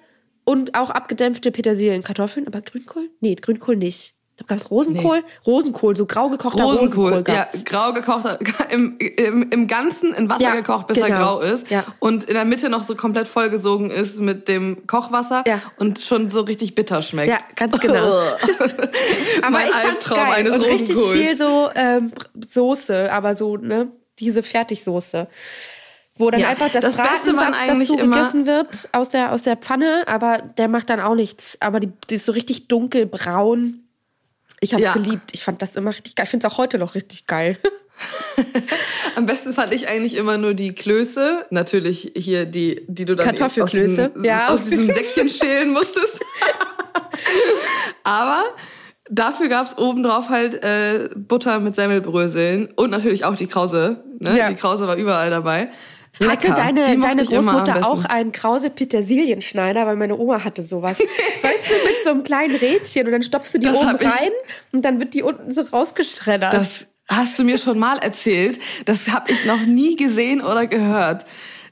[0.45, 3.11] und auch abgedämpfte Petersilien-Kartoffeln, aber Grünkohl?
[3.21, 4.15] Nee, Grünkohl nicht.
[4.39, 7.11] Da gab es Rosenkohl, Rosenkohl, so grau gekochter Rosenkohl.
[7.13, 8.39] Rosenkohl, ja, grau gekochter,
[8.71, 11.19] im, im, im Ganzen in Wasser Ja, gekocht, bis er genau.
[11.39, 11.69] grau ist.
[11.71, 11.85] Ja.
[11.99, 15.61] Und in der Mitte noch so komplett vollgesogen ist mit dem Kochwasser Ja.
[15.79, 17.29] und schon so richtig bitter schmeckt.
[17.31, 17.95] Ja, ganz genau.
[19.43, 21.19] aber Mein ich Albtraum geil eines und richtig Rosenkohls.
[21.19, 22.13] viel so ähm,
[22.49, 25.27] Soße, aber so ne diese Fertigsoße,
[26.17, 29.57] wo dann Ja, einfach das, das eigentlich dazu immer- gegessen wird aus der aus der
[29.57, 31.59] Pfanne, aber der macht dann auch nichts.
[31.61, 33.82] Aber die, die ist so richtig dunkelbraun.
[34.63, 34.95] Ich habe es Ja.
[34.95, 35.31] geliebt.
[35.33, 36.25] Ich fand das immer richtig geil.
[36.25, 37.59] Ich finde es auch heute noch richtig geil.
[39.17, 41.47] Am besten fand ich eigentlich immer nur die Klöße.
[41.51, 44.49] Natürlich hier die, die du dann Kartoffelklöße, aus diesem, ja.
[44.49, 46.21] aus diesem Säckchen schälen musstest.
[48.05, 48.45] Aber
[49.11, 54.05] dafür gab's obendrauf halt äh, Butter mit Semmelbröseln und natürlich auch die Krause.
[54.21, 54.39] Ne?
[54.39, 54.49] Ja.
[54.49, 55.71] Die Krause war überall dabei.
[56.29, 56.61] Hatte Lecker.
[56.61, 60.99] deine, mochte deine am Großmutter auch einen Krause Petersilienschneider, weil meine Oma hatte sowas.
[61.43, 64.31] weißt du, mit so einem kleinen Rädchen und dann stopfst du die Das oben rein
[64.73, 66.53] und dann wird die unten so rausgeschreddert.
[66.53, 68.59] Das hast du mir schon mal erzählt.
[68.85, 71.25] Das habe ich noch nie gesehen oder gehört.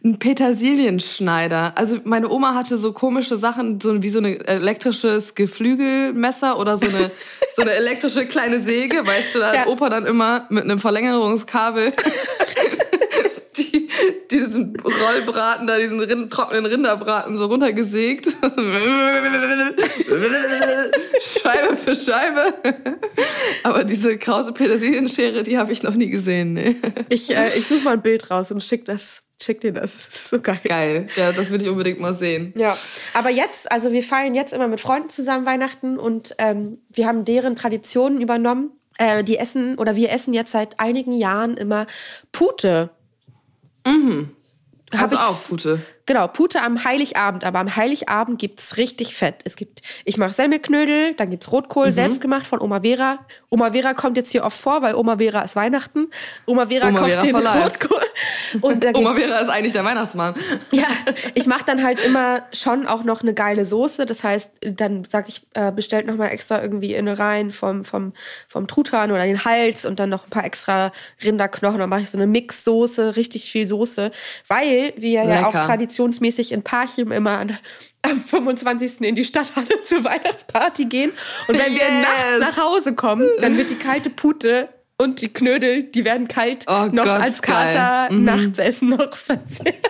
[0.02, 1.72] Ein Petersilienschneider.
[1.76, 6.86] Also meine Oma hatte so komische Sachen, so wie so ein elektrisches Geflügelmesser oder so
[6.86, 7.10] eine
[7.54, 9.60] so eine elektrische kleine Säge, weißt du, da Ja.
[9.60, 11.92] hat Opa dann immer mit einem Verlängerungskabel
[14.84, 18.28] Rollbraten da, diesen Rind, trockenen Rinderbraten so runtergesägt.
[21.20, 22.54] Scheibe für Scheibe.
[23.62, 26.54] Aber diese krause Petersilienschere, die habe ich noch nie gesehen.
[26.54, 26.76] Nee.
[27.08, 29.92] Ich, äh, ich suche mal ein Bild raus und schick das, schick dir das.
[29.92, 30.60] Das ist so geil.
[30.64, 31.06] Geil.
[31.16, 32.52] Ja, das will ich unbedingt mal sehen.
[32.56, 32.76] Ja,
[33.14, 37.24] aber jetzt, also wir feiern jetzt immer mit Freunden zusammen Weihnachten und ähm, wir haben
[37.24, 38.72] deren Traditionen übernommen.
[38.98, 41.86] Äh, die essen oder wir essen jetzt seit einigen Jahren immer
[42.32, 42.90] Pute.
[44.92, 45.80] Hab Also ich- auch Pute.
[46.10, 49.36] Genau, Pute am Heiligabend, aber am Heiligabend gibt's richtig Fett.
[49.44, 51.92] Es gibt, ich mache Semmelknödel, dann gibt's Rotkohl, Mhm.
[51.92, 53.20] selbst gemacht von Oma Vera.
[53.48, 56.08] Oma Vera kommt jetzt hier oft vor, weil Oma Vera ist Weihnachten.
[56.46, 57.62] Oma Vera Oma kocht Vera den.
[57.62, 58.02] Rotkohl.
[58.60, 60.34] Und Oma Vera ist eigentlich der Weihnachtsmann.
[60.72, 60.88] ja,
[61.34, 64.04] ich mache dann halt immer schon auch noch eine geile Soße.
[64.04, 68.14] Das heißt, dann sag ich, äh, bestellt noch mal extra irgendwie Innereien vom, vom,
[68.48, 70.90] vom Truthahn oder den Hals und dann noch ein paar extra
[71.22, 71.78] Rinderknochen.
[71.78, 74.10] Dann mache ich so eine Mixsoße, richtig viel Soße.
[74.48, 75.66] Weil wir ja auch Lecker.
[76.04, 77.58] Traditionsmäßig in Parchim immer an,
[78.02, 79.00] am 25.
[79.02, 81.12] in die Stadthalle zur Weihnachtsparty gehen.
[81.48, 82.02] Und wenn wir Yes.
[82.40, 86.66] nachts nach Hause kommen, dann wird die kalte Pute und die Knödel, die werden kalt
[86.68, 87.42] Oh noch Gott, als.
[87.42, 88.24] Kater Mhm.
[88.24, 89.76] Nachtsessen noch verzehrt.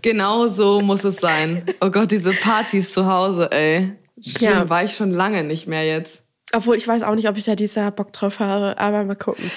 [0.00, 1.64] Genau so muss es sein.
[1.80, 3.92] Oh Gott, diese Partys zu Hause, ey.
[4.24, 4.68] Schlimm, Ja.
[4.70, 6.22] war ich schon lange nicht mehr jetzt.
[6.52, 9.16] Obwohl ich weiß auch nicht, ob ich da dieses Jahr Bock drauf habe, aber mal
[9.16, 9.50] gucken.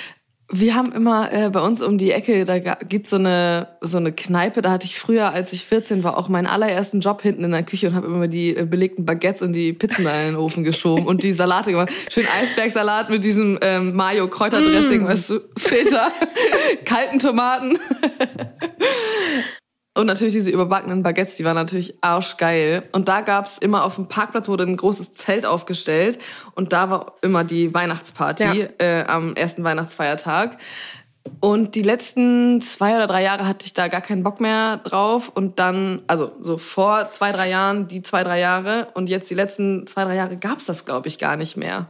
[0.54, 4.12] Wir haben immer äh, bei uns um die Ecke, da gibt's so eine so eine
[4.12, 4.62] Kneipe.
[4.62, 7.64] Da hatte ich früher, als ich 14 war, auch meinen allerersten Job hinten in der
[7.64, 10.66] Küche und habe immer die äh, belegten Baguettes und die Pizzen da in den Ofen
[10.66, 11.90] geschoben und die Salate gemacht.
[12.10, 16.12] Schön Eisbergsalat mit diesem ähm, Mayo Kräuterdressing, weißt du, Filter,
[16.86, 17.80] kalten Tomaten.
[19.94, 22.84] Und natürlich diese überbackenen Baguettes, die waren natürlich arschgeil.
[22.94, 26.18] Und da gab's immer auf dem Parkplatz wurde ein großes Zelt aufgestellt
[26.56, 28.68] und da war immer die Weihnachtsparty Ja.
[28.80, 30.58] äh, am ersten Weihnachtsfeiertag.
[31.40, 35.30] Und die letzten zwei oder drei Jahre hatte ich da gar keinen Bock mehr drauf.
[35.30, 38.88] Und dann, also so vor zwei, drei Jahren, die zwei, drei Jahre.
[38.94, 41.88] Und jetzt die letzten zwei, drei Jahre gab's das, glaube ich, gar nicht mehr.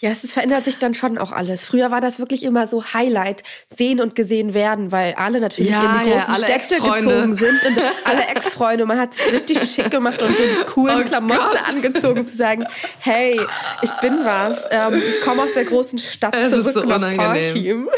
[0.00, 1.64] Ja, es verändert sich dann schon auch alles.
[1.64, 5.98] Früher war das wirklich immer so Highlight, sehen und gesehen werden, weil alle natürlich Ja,
[6.00, 7.64] in die ja, großen alle Städte gezogen sind.
[7.66, 8.86] Und alle Ex-Freunde.
[8.86, 11.68] Man hat sich richtig schick gemacht und so die coolen Oh Klamotten Gott.
[11.68, 12.66] angezogen, zu sagen,
[12.98, 13.40] hey,
[13.82, 14.64] ich bin was.
[14.70, 17.88] Ähm, ich komme aus der großen Stadt Es ist zurück so nach unangenehm.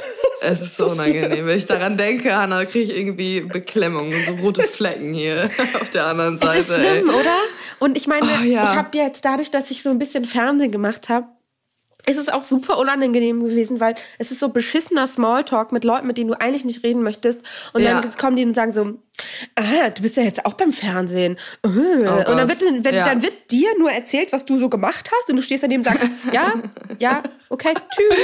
[0.43, 1.47] Es ist so unangenehm.
[1.47, 5.49] Wenn ich daran denke, Hanna, kriege ich irgendwie Beklemmung und so rote Flecken hier
[5.81, 6.59] auf der anderen Seite.
[6.59, 7.15] Es ist schlimm, ey.
[7.15, 7.37] oder?
[7.79, 8.65] Und ich meine, Oh, ja.
[8.65, 11.29] ich habe jetzt dadurch, dass ich so ein bisschen Fernsehen gemacht habe,
[12.07, 16.19] ist es auch super unangenehm gewesen, weil es ist so beschissener Smalltalk mit Leuten, mit
[16.19, 17.41] denen du eigentlich nicht reden möchtest.
[17.73, 18.01] Und Ja.
[18.01, 18.95] dann kommen die und sagen so,
[19.57, 21.37] ah, du bist ja jetzt auch beim Fernsehen.
[21.65, 21.69] Äh.
[21.69, 23.05] und dann Oh wird, wenn, Ja.
[23.05, 25.85] dann wird dir nur erzählt, was du so gemacht hast und du stehst daneben und
[25.85, 26.55] sagst, ja,
[26.99, 28.19] ja, okay, tschüss.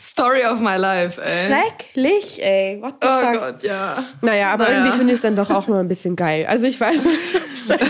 [0.00, 1.46] Story of my life, ey.
[1.48, 2.78] Schrecklich, ey.
[2.82, 3.40] What the Oh fuck?
[3.40, 4.04] Gott, ja.
[4.20, 4.76] Naja, aber Naja.
[4.78, 6.44] irgendwie finde ich es dann doch auch nur ein bisschen geil.
[6.48, 7.18] Also ich weiß nicht.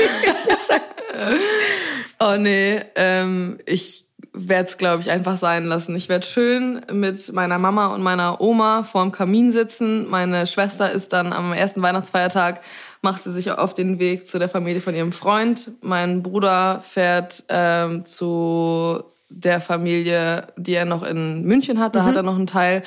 [2.21, 5.95] Oh nee, ähm, ich werde es, glaube ich, einfach sein lassen.
[5.95, 10.09] Ich werde schön mit meiner Mama und meiner Oma vorm Kamin sitzen.
[10.09, 12.61] Meine Schwester ist dann am ersten Weihnachtsfeiertag,
[13.03, 15.73] macht sie sich auf den Weg zu der Familie von ihrem Freund.
[15.83, 21.95] Mein Bruder fährt ähm, zu der Familie, die er noch in München hat.
[21.95, 22.83] Da hat er noch einen Teil.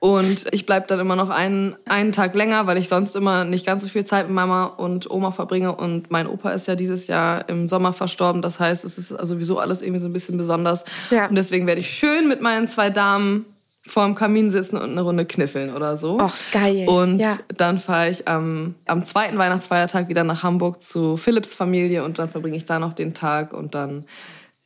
[0.00, 3.66] Und ich bleib dann immer noch einen, einen Tag länger, weil ich sonst immer nicht
[3.66, 5.76] ganz so viel Zeit mit Mama und Oma verbringe.
[5.76, 8.40] Und mein Opa ist ja dieses Jahr im Sommer verstorben.
[8.40, 10.84] Das heißt, es ist sowieso alles irgendwie so ein bisschen besonders.
[11.10, 11.26] Ja.
[11.28, 13.44] Und deswegen werde ich schön mit meinen zwei Damen
[13.86, 16.18] vorm Kamin sitzen und eine Runde kniffeln oder so.
[16.18, 16.86] Och, geil.
[16.88, 17.38] Und Ja.
[17.54, 22.28] dann fahre ich am, am zweiten Weihnachtsfeiertag wieder nach Hamburg zu Philipps Familie und dann
[22.30, 24.04] verbringe ich da noch den Tag und dann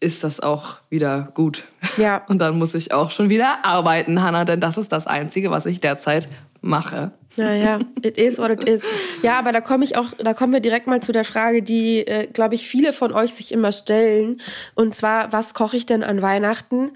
[0.05, 1.65] ist das auch wieder gut.
[1.97, 2.23] Ja.
[2.29, 5.67] Und dann muss ich auch schon wieder arbeiten, Hannah, denn das ist das Einzige, was
[5.67, 6.29] ich derzeit
[6.61, 7.13] mache.
[7.37, 8.83] Naja, it is what it is.
[9.23, 12.07] Ja, aber da komme ich auch, da kommen wir direkt mal zu der Frage, die,
[12.07, 14.41] äh, glaube ich, viele von euch sich immer stellen.
[14.75, 16.93] Und zwar, was koche ich denn an Weihnachten?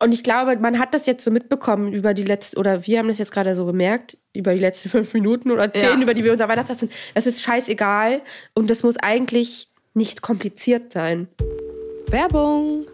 [0.00, 3.06] Und ich glaube, man hat das jetzt so mitbekommen über die letzten, oder wir haben
[3.06, 6.02] das jetzt gerade so gemerkt, über die letzten fünf Minuten oder zehn, Ja.
[6.02, 6.90] über die wir unser Weihnachtsessen.
[7.14, 8.20] Das ist scheißegal
[8.54, 11.28] und das muss eigentlich nicht kompliziert sein.
[12.12, 12.84] Werbung.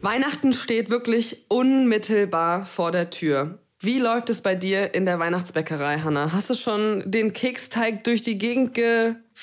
[0.00, 3.58] Weihnachten steht wirklich unmittelbar vor der Tür.
[3.78, 6.32] Wie läuft es bei dir in der Weihnachtsbäckerei, Hanna?
[6.32, 8.72] Hast du schon den Keksteig durch die Gegend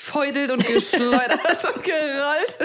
[0.00, 2.56] gefeudelt und geschleudert und gerollt?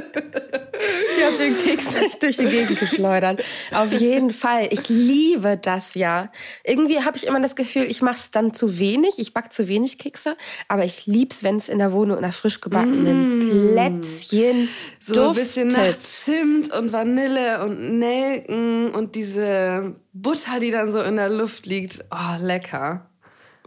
[1.17, 1.85] Ich habe den Keks
[2.19, 3.43] durch die Gegend geschleudert.
[3.71, 4.67] Auf jeden Fall.
[4.71, 6.31] Ich liebe das ja.
[6.63, 9.15] Irgendwie habe ich immer das Gefühl, ich mache es dann zu wenig.
[9.17, 10.37] Ich back zu wenig Kekse.
[10.67, 14.69] Aber ich lieb's, wenn es in der Wohnung nach frisch gebackenen Plätzchen
[14.99, 16.03] So ein bisschen nach duftet.
[16.03, 22.03] Zimt und Vanille und Nelken und diese Butter, die dann so in der Luft liegt.
[22.11, 23.09] Oh, lecker.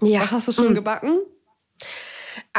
[0.01, 0.23] Ja.
[0.23, 1.19] Was hast du schon gebacken?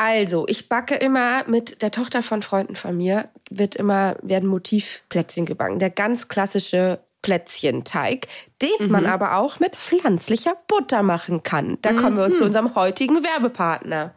[0.01, 5.45] Also, ich backe immer mit der Tochter von Freunden von mir, wird immer, werden Motivplätzchen
[5.45, 5.77] gebacken.
[5.79, 8.29] Der ganz klassische Plätzchenteig,
[8.61, 11.77] den man aber auch mit pflanzlicher Butter machen kann.
[11.81, 14.13] Da kommen wir uns zu unserem heutigen Werbepartner.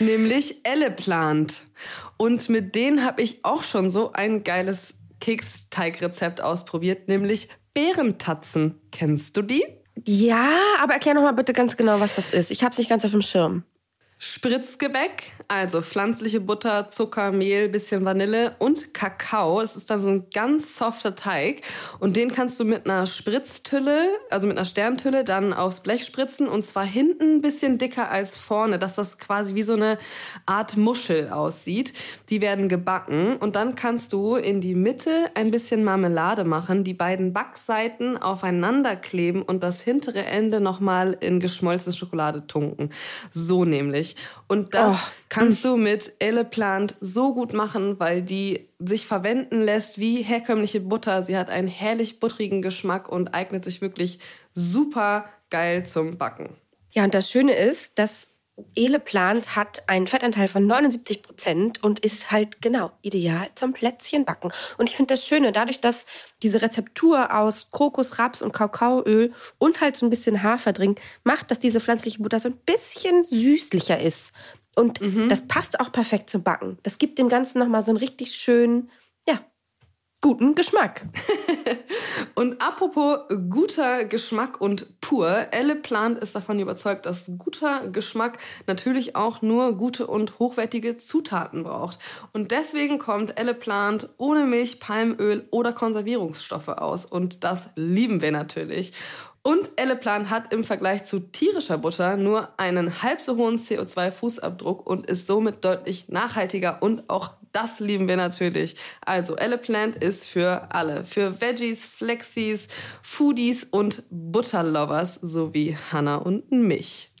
[0.00, 1.62] Nämlich Elleplant.
[2.16, 8.80] Und mit denen habe ich auch schon so ein geiles Keksteigrezept ausprobiert, nämlich Beerentatzen.
[8.90, 9.64] Kennst du die?
[10.04, 12.50] Ja, aber erklär noch mal bitte ganz genau, was das ist.
[12.50, 13.62] Ich habe es nicht ganz auf dem Schirm.
[14.22, 19.62] Spritzgebäck, also pflanzliche Butter, Zucker, Mehl, bisschen Vanille und Kakao.
[19.62, 21.62] Das ist dann so ein ganz softer Teig.
[22.00, 26.48] Und den kannst du mit einer Spritztülle, also mit einer Sterntülle, dann aufs Blech spritzen.
[26.48, 29.96] Und zwar hinten ein bisschen dicker als vorne, dass das quasi wie so eine
[30.44, 31.94] Art Muschel aussieht.
[32.28, 33.38] Die werden gebacken.
[33.38, 38.96] Und dann kannst du in die Mitte ein bisschen Marmelade machen, die beiden Backseiten aufeinander
[38.96, 42.90] kleben und das hintere Ende nochmal in geschmolzene Schokolade tunken.
[43.30, 44.09] So nämlich.
[44.48, 44.98] Und das Oh.
[45.28, 51.22] kannst du mit Elleplant so gut machen, weil die sich verwenden lässt wie herkömmliche Butter.
[51.22, 54.18] Sie hat einen herrlich buttrigen Geschmack und eignet sich wirklich
[54.54, 56.50] super geil zum Backen.
[56.92, 58.26] Ja, und das Schöne ist, dass
[58.74, 64.52] Eleplant hat einen Fettanteil von 79 Prozent und ist halt genau ideal zum Plätzchenbacken.
[64.78, 66.06] Und ich finde das Schöne, dadurch, dass
[66.42, 71.50] diese Rezeptur aus Kokos, Raps und Kakaoöl und halt so ein bisschen Hafer drin macht,
[71.50, 74.32] dass diese pflanzliche Butter so ein bisschen süßlicher ist.
[74.76, 76.78] Und das passt auch perfekt zum Backen.
[76.82, 78.90] Das gibt dem Ganzen nochmal so einen richtig schönen,
[79.26, 79.40] ja,
[80.20, 81.06] guten Geschmack.
[82.34, 85.46] Und apropos guter Geschmack und pur.
[85.50, 91.62] Elle Plant ist davon überzeugt, dass guter Geschmack natürlich auch nur gute und hochwertige Zutaten
[91.62, 91.98] braucht.
[92.32, 97.06] Und deswegen kommt Elle Plant ohne Milch, Palmöl oder Konservierungsstoffe aus.
[97.06, 98.92] Und das lieben wir natürlich.
[99.42, 105.06] Und Elleplan hat im Vergleich zu tierischer Butter nur einen halb so hohen CO2-Fußabdruck und
[105.06, 108.76] ist somit deutlich nachhaltiger und auch das lieben wir natürlich.
[109.04, 112.68] Also Elleplant ist für alle, für Veggies, Flexis,
[113.02, 117.12] Foodies und Butterlovers sowie Hannah und mich.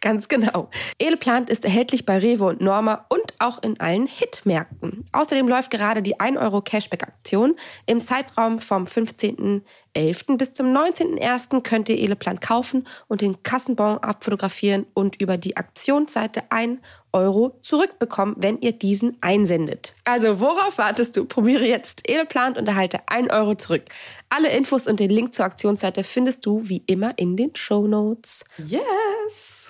[0.00, 0.70] Ganz genau.
[0.98, 5.06] Eleplant ist erhältlich bei Rewe und Norma und auch in allen Hitmärkten.
[5.12, 7.56] Außerdem läuft gerade die 1 Euro Cashback-Aktion.
[7.86, 8.86] Im Zeitraum vom
[9.96, 10.36] 15.11.
[10.36, 11.62] bis zum 19.01.
[11.62, 16.80] könnt ihr Eleplant kaufen und den Kassenbon abfotografieren und über die Aktionsseite 1
[17.12, 19.94] Euro zurückbekommen, wenn ihr diesen einsendet.
[20.04, 21.24] Also worauf wartest du?
[21.24, 23.84] Probiere jetzt Eleplant und erhalte 1 Euro zurück.
[24.28, 28.44] Alle Infos und den Link zur Aktionsseite findest du wie immer in den Show Notes.
[28.58, 29.68] Yes!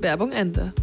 [0.00, 0.74] Werbung Ende.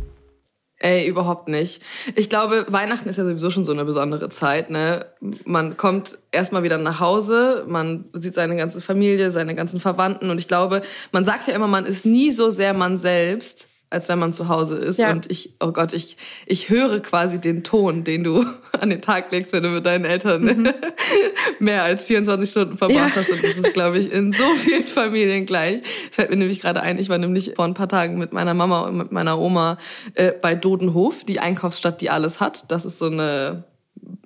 [0.82, 1.82] Ey, überhaupt nicht.
[2.16, 5.08] Ich glaube, Weihnachten ist ja sowieso schon so eine besondere Zeit, ne?
[5.44, 10.38] Man kommt erstmal wieder nach Hause, man sieht seine ganze Familie, seine ganzen Verwandten und
[10.38, 14.20] ich glaube, man sagt ja immer, man ist nie so sehr man selbst, als wenn
[14.20, 15.00] man zu Hause ist.
[15.00, 15.12] Ja.
[15.12, 18.46] Und ich, oh Gott, ich, ich höre quasi den Ton, den du
[18.80, 20.74] an den Tag legst, wenn du mit deinen Eltern mhm.
[21.60, 23.16] mehr als 24 Stunden verbracht ja.
[23.16, 23.32] hast.
[23.32, 25.82] Und das ist, glaube ich, in so vielen Familien gleich.
[26.12, 28.82] Fällt mir nämlich gerade ein, ich war nämlich vor ein paar Tagen mit meiner Mama
[28.82, 29.78] und mit meiner Oma
[30.14, 32.72] äh, bei Dodenhof, die Einkaufsstadt, die alles hat.
[32.72, 33.64] Das ist so eine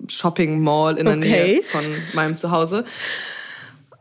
[0.07, 1.29] Shopping Mall in der okay.
[1.29, 2.83] Nähe von meinem Zuhause.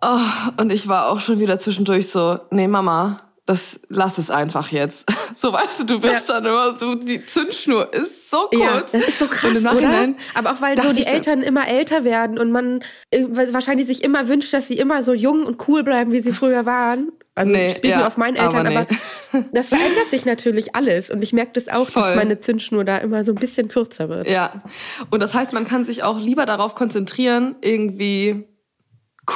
[0.04, 0.18] Oh,
[0.60, 5.06] und ich war auch schon wieder zwischendurch so, nee, Mama, das lass es einfach jetzt.
[5.34, 6.34] So weißt du, du bist ja.
[6.34, 8.60] dann immer so, die Zündschnur ist so kurz.
[8.60, 10.08] Ja, das ist so krass, oder?
[10.34, 14.04] Aber auch weil so die Eltern dann, immer älter werden und man äh, wahrscheinlich sich
[14.04, 17.12] immer wünscht, dass sie immer so jung und cool bleiben, wie sie früher waren.
[17.34, 18.98] Also nee, ich speak ja, nur auf meinen Eltern, aber, nee.
[19.32, 21.10] aber, das verändert sich natürlich alles.
[21.10, 22.02] Und ich merke das auch, Voll.
[22.02, 24.28] dass meine Zündschnur da immer so ein bisschen kürzer wird.
[24.28, 24.62] Ja.
[25.08, 28.51] Und das heißt, man kann sich auch lieber darauf konzentrieren, irgendwie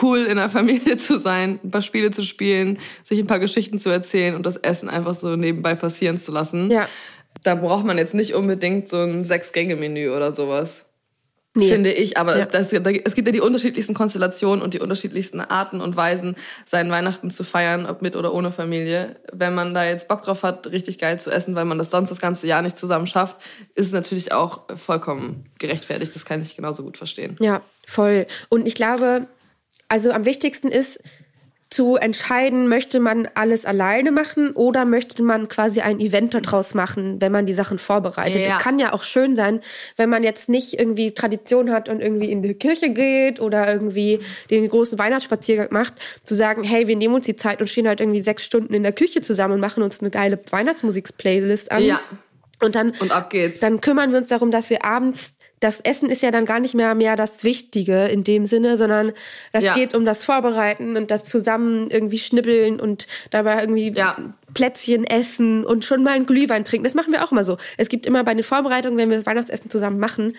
[0.02, 3.78] cool in der Familie zu sein, ein paar Spiele zu spielen, sich ein paar Geschichten
[3.78, 6.70] zu erzählen und das Essen einfach so nebenbei passieren zu lassen.
[6.70, 6.88] Ja.
[7.42, 10.86] Da braucht man jetzt nicht unbedingt so ein Sechs-Gänge-Menü oder sowas.
[11.56, 11.70] Nee.
[11.70, 12.42] Finde ich, aber ja.
[12.42, 16.90] es, das, es gibt ja die unterschiedlichsten Konstellationen und die unterschiedlichsten Arten und Weisen, seinen
[16.90, 19.16] Weihnachten zu feiern, ob mit oder ohne Familie.
[19.32, 22.10] Wenn man da jetzt Bock drauf hat, richtig geil zu essen, weil man das sonst
[22.10, 23.36] das ganze Jahr nicht zusammen schafft,
[23.74, 26.14] ist es natürlich auch vollkommen gerechtfertigt.
[26.14, 27.36] Das kann ich genauso gut verstehen.
[27.40, 28.26] Ja, voll.
[28.50, 29.26] Und ich glaube,
[29.88, 31.00] also am wichtigsten ist
[31.68, 37.20] zu entscheiden, möchte man alles alleine machen oder möchte man quasi ein Event daraus machen,
[37.20, 38.46] wenn man die Sachen vorbereitet.
[38.46, 38.56] Ja.
[38.56, 39.60] Es kann ja auch schön sein,
[39.96, 44.20] wenn man jetzt nicht irgendwie Tradition hat und irgendwie in die Kirche geht oder irgendwie
[44.48, 48.00] den großen Weihnachtsspaziergang macht, zu sagen, hey, wir nehmen uns die Zeit und stehen halt
[48.00, 51.82] irgendwie sechs Stunden in der Küche zusammen und machen uns eine geile Weihnachtsmusiks-Playlist an.
[51.82, 52.00] Ja.
[52.62, 53.60] Und dann, und ab geht's.
[53.60, 56.74] dann kümmern wir uns darum, dass wir abends das Essen ist ja dann gar nicht
[56.74, 59.12] mehr mehr das Wichtige in dem Sinne, sondern
[59.52, 59.74] das ja.
[59.74, 64.16] geht um das Vorbereiten und das zusammen irgendwie schnibbeln und dabei irgendwie ja.
[64.56, 66.84] Plätzchen essen und schon mal einen Glühwein trinken.
[66.84, 67.58] Das machen wir auch immer so.
[67.76, 70.34] Es gibt immer bei den Vorbereitungen, wenn wir das Weihnachtsessen zusammen machen,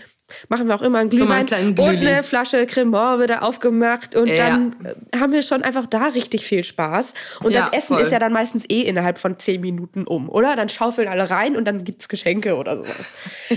[0.49, 4.27] machen wir auch immer einen Glühwein einen und eine Flasche Cremant wird da aufgemacht und
[4.27, 4.35] ja.
[4.35, 7.13] dann äh, haben wir schon einfach da richtig viel Spaß.
[7.43, 8.05] Und ja, das Essen voll.
[8.05, 10.55] ist ja dann meistens eh innerhalb von zehn Minuten um, oder?
[10.55, 13.13] Dann schaufeln alle rein und dann gibt's Geschenke oder sowas.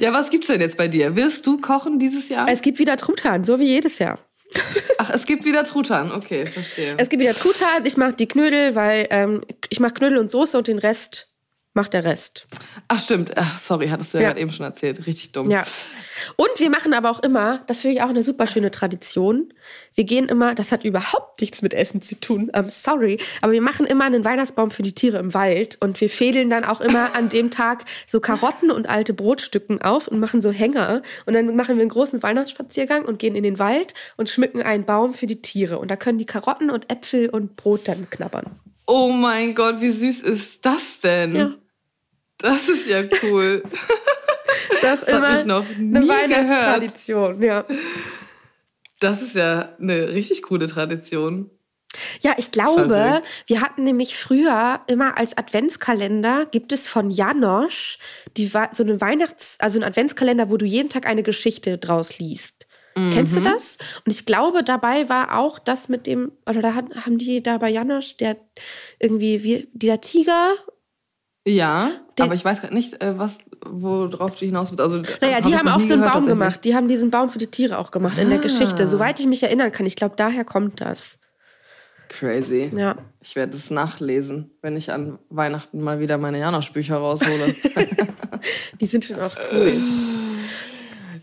[0.00, 1.16] ja, was gibt's denn jetzt bei dir?
[1.16, 2.48] Wirst du kochen dieses Jahr?
[2.48, 4.18] Es gibt wieder Truthahn, so wie jedes Jahr.
[4.98, 6.94] Ach, es gibt wieder Truthahn, okay, verstehe.
[6.98, 10.56] Es gibt wieder Truthahn, ich mache die Knödel, weil ähm, ich mache Knödel und Soße
[10.56, 11.33] und den Rest
[11.74, 12.46] macht der Rest.
[12.88, 15.06] Ach stimmt, Ach, sorry, hattest du ja, ja gerade eben schon erzählt.
[15.06, 15.50] Richtig dumm.
[15.50, 15.64] Ja.
[16.36, 19.52] Und wir machen aber auch immer, das finde ich auch eine super schöne Tradition.
[19.94, 23.60] Wir gehen immer, das hat überhaupt nichts mit Essen zu tun, I'm sorry, aber wir
[23.60, 27.14] machen immer einen Weihnachtsbaum für die Tiere im Wald und wir fädeln dann auch immer
[27.16, 31.56] an dem Tag so Karotten und alte Brotstücken auf und machen so Hänger und dann
[31.56, 35.26] machen wir einen großen Weihnachtsspaziergang und gehen in den Wald und schmücken einen Baum für
[35.26, 38.46] die Tiere und da können die Karotten und Äpfel und Brot dann knabbern.
[38.86, 41.34] Oh mein Gott, wie süß ist das denn?
[41.34, 41.54] Ja.
[42.44, 43.62] Das ist ja cool.
[44.82, 47.64] das ist auch das immer ich noch nie eine Weihnachtstradition, ja.
[49.00, 51.50] Das ist ja eine richtig coole Tradition.
[52.20, 57.98] Ja, ich glaube, wir hatten nämlich früher immer als Adventskalender gibt es von Janosch
[58.36, 62.66] die, so eine Weihnachts-, also ein Adventskalender, wo du jeden Tag eine Geschichte draus liest.
[62.94, 63.12] Mhm.
[63.14, 63.44] Kennst du mhm.
[63.44, 63.78] das?
[64.04, 67.70] Und ich glaube, dabei war auch das mit dem, oder da haben die da bei
[67.70, 68.36] Janosch, der
[68.98, 70.56] irgendwie, wie, dieser Tiger
[71.46, 74.80] ja, Den, aber ich weiß gerade nicht, äh, was, worauf du hinaus willst.
[74.80, 76.64] Also, naja, die haben auch so einen gehört, Baum gemacht.
[76.64, 78.22] Die haben diesen Baum für die Tiere auch gemacht ah.
[78.22, 78.42] in der ah.
[78.42, 78.88] Geschichte.
[78.88, 79.84] Soweit ich mich erinnern kann.
[79.84, 81.18] Ich glaube, daher kommt das.
[82.08, 82.70] Crazy.
[82.74, 82.96] Ja.
[83.20, 87.54] Ich werde es nachlesen, wenn ich an Weihnachten mal wieder meine Janosch-Bücher raushole.
[88.80, 89.74] Die sind schon auch cool.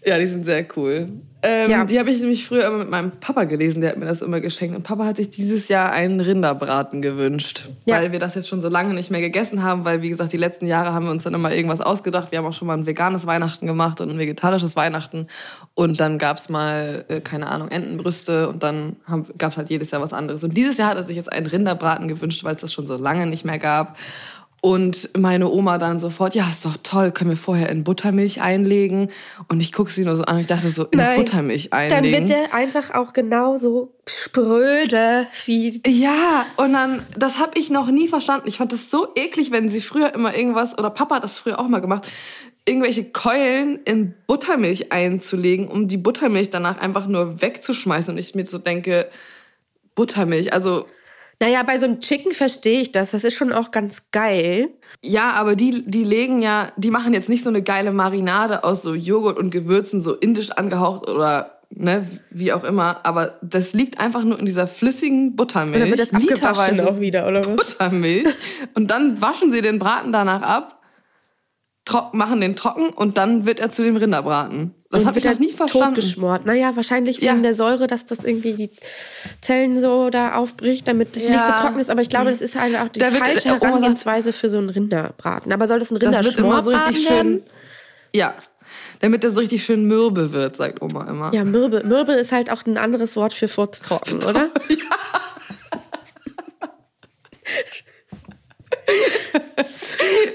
[0.04, 1.22] ja, die sind sehr cool.
[1.44, 1.84] Ähm, Ja.
[1.86, 4.42] Die habe ich nämlich früher immer mit meinem Papa gelesen, der hat mir das immer
[4.42, 4.76] geschenkt.
[4.76, 7.96] Und Papa hat sich dieses Jahr einen Rinderbraten gewünscht, Ja.
[7.96, 10.38] weil wir das jetzt schon so lange nicht mehr gegessen haben, weil wie gesagt, die
[10.38, 12.32] letzten Jahre haben wir uns dann immer irgendwas ausgedacht.
[12.32, 15.28] Wir haben auch schon mal ein veganes Weihnachten gemacht und ein vegetarisches Weihnachten.
[15.74, 20.02] Und dann gab's mal, äh, keine Ahnung, Entenbrüste und dann haben, gab's halt jedes Jahr
[20.02, 20.44] was anderes.
[20.44, 22.98] Und dieses Jahr hat er sich jetzt einen Rinderbraten gewünscht, weil es das schon so
[22.98, 23.98] lange nicht mehr gab.
[24.64, 29.10] Und meine Oma dann sofort, ja, ist doch toll, können wir vorher in Buttermilch einlegen?
[29.48, 31.18] Und ich gucke sie nur so an und ich dachte so, in Nein.
[31.18, 32.20] Buttermilch Dann einlegen.
[32.20, 35.82] wird der einfach auch genauso spröde wie.
[35.88, 38.48] Ja, und dann, das habe ich noch nie verstanden.
[38.48, 41.60] Ich fand das so eklig, wenn sie früher immer irgendwas, oder Papa hat das früher
[41.60, 42.08] auch mal gemacht,
[42.64, 48.14] irgendwelche Keulen in Buttermilch einzulegen, um die Buttermilch danach einfach nur wegzuschmeißen.
[48.14, 49.10] Und ich mir so denke,
[49.96, 50.86] Buttermilch, also
[51.42, 53.12] Naja, bei so einem Chicken verstehe ich das.
[53.12, 54.70] Das ist schon auch ganz geil.
[55.02, 58.84] ja, aber die, die legen ja, die machen jetzt nicht so eine geile Marinade aus
[58.84, 63.00] so Joghurt und Gewürzen, so indisch angehaucht oder ne, wie auch immer.
[63.04, 65.82] Aber das liegt einfach nur in dieser flüssigen Buttermilch.
[65.82, 67.56] Und dann wird das abgewaschen auch wieder, oder was?
[67.56, 68.28] Buttermilch
[68.76, 70.80] und dann waschen sie den Braten danach ab,
[72.14, 74.76] machen den trocken und dann wird er zu dem Rinderbraten.
[74.92, 75.96] Das Und habe ich wird noch nie er verstanden.
[75.96, 76.46] Totgeschmort.
[76.46, 77.42] Naja, wahrscheinlich wegen Ja.
[77.42, 78.70] der Säure, dass das irgendwie die
[79.42, 81.30] Zellen so da aufbricht, damit es Ja.
[81.32, 81.90] nicht so trocken ist.
[81.90, 84.58] Aber ich glaube, das ist halt auch die Da wird- falsche sagt- Herangehensweise für so
[84.58, 85.52] einen Rinderbraten.
[85.54, 87.42] Aber soll das ein Das wird immer so richtig schön.
[88.14, 88.34] Ja.
[89.00, 91.34] Damit er so richtig schön mürbe wird, sagt Oma immer.
[91.34, 91.84] Ja, Mürbe.
[91.86, 94.50] Mürbe ist halt auch ein anderes Wort für furztrocken, oder?
[94.70, 94.76] Ja.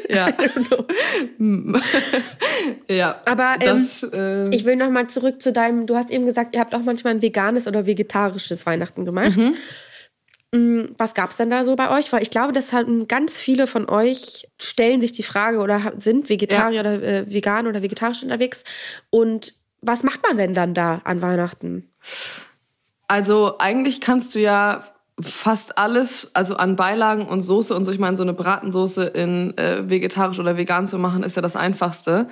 [2.89, 3.21] ja.
[3.25, 6.55] Aber, ähm, das, äh, Ich will noch mal zurück zu deinem, du hast eben gesagt,
[6.55, 9.39] ihr habt auch manchmal ein veganes oder vegetarisches Weihnachten gemacht.
[10.53, 12.13] Mm, Was gab's denn da so bei euch?
[12.13, 16.29] Weil ich glaube, dass halt ganz viele von euch stellen sich die Frage oder sind
[16.29, 18.65] Vegetarier oder äh, vegan oder vegetarisch unterwegs.
[19.11, 21.91] Und was macht man denn dann da an Weihnachten?
[23.09, 24.85] Also eigentlich kannst du ja
[25.21, 29.57] fast alles, also an Beilagen und Soße und so, ich meine, so eine Bratensoße in
[29.57, 32.29] äh, vegetarisch oder vegan zu machen, ist ja das Einfachste.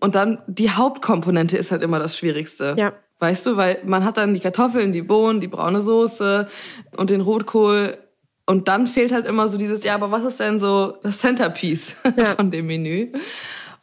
[0.00, 2.74] Und dann die Hauptkomponente ist halt immer das Schwierigste.
[2.78, 2.92] Ja.
[3.20, 6.48] Weißt du, weil man hat dann die Kartoffeln, die Bohnen, die braune Soße
[6.96, 7.98] und den Rotkohl.
[8.46, 11.94] Und dann fehlt halt immer so dieses, ja, aber was ist denn so das Centerpiece
[12.16, 12.24] Ja.
[12.36, 13.12] von dem Menü?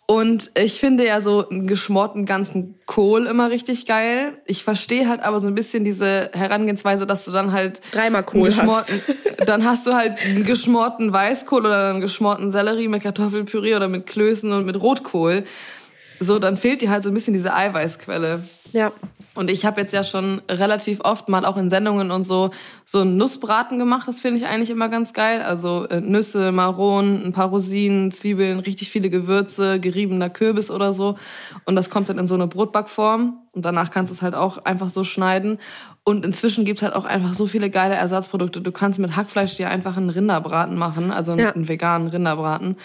[0.08, 4.34] Und ich finde ja so einen geschmorten ganzen Kohl immer richtig geil.
[4.46, 8.50] Ich verstehe halt aber so ein bisschen diese Herangehensweise, dass du dann halt Dreimal Kohl
[8.50, 9.02] geschmorten,
[9.46, 14.06] dann hast du halt einen geschmorten Weißkohl oder einen geschmorten Sellerie mit Kartoffelpüree oder mit
[14.06, 15.46] Klößen und mit Rotkohl.
[16.20, 18.44] So, dann fehlt dir halt so ein bisschen diese Eiweißquelle.
[18.74, 18.92] Ja.
[19.34, 22.50] Und ich habe jetzt ja schon relativ oft mal auch in Sendungen und so
[22.86, 24.06] so einen Nussbraten gemacht.
[24.08, 25.42] Das finde ich eigentlich immer ganz geil.
[25.42, 31.18] Also äh, Nüsse, Maronen, ein paar Rosinen, Zwiebeln, richtig viele Gewürze, geriebener Kürbis oder so.
[31.66, 33.38] Und das kommt dann in so eine Brotbackform.
[33.54, 35.60] Und danach kannst du es halt auch einfach so schneiden.
[36.04, 38.60] Und inzwischen gibt's halt auch einfach so viele geile Ersatzprodukte.
[38.62, 41.52] Du kannst mit Hackfleisch dir einfach einen Rinderbraten machen, also einen, Ja.
[41.52, 42.76] einen veganen Rinderbraten.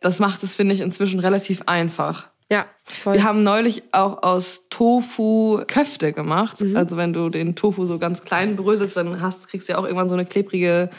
[0.00, 2.28] Das macht es, finde ich, inzwischen relativ einfach.
[2.48, 3.14] Ja, voll.
[3.14, 6.60] Wir haben neulich auch aus Tofu Köfte gemacht.
[6.60, 6.76] Mhm.
[6.76, 9.84] Also wenn du den Tofu so ganz klein bröselst, dann hast, kriegst du ja auch
[9.84, 10.90] irgendwann so eine klebrige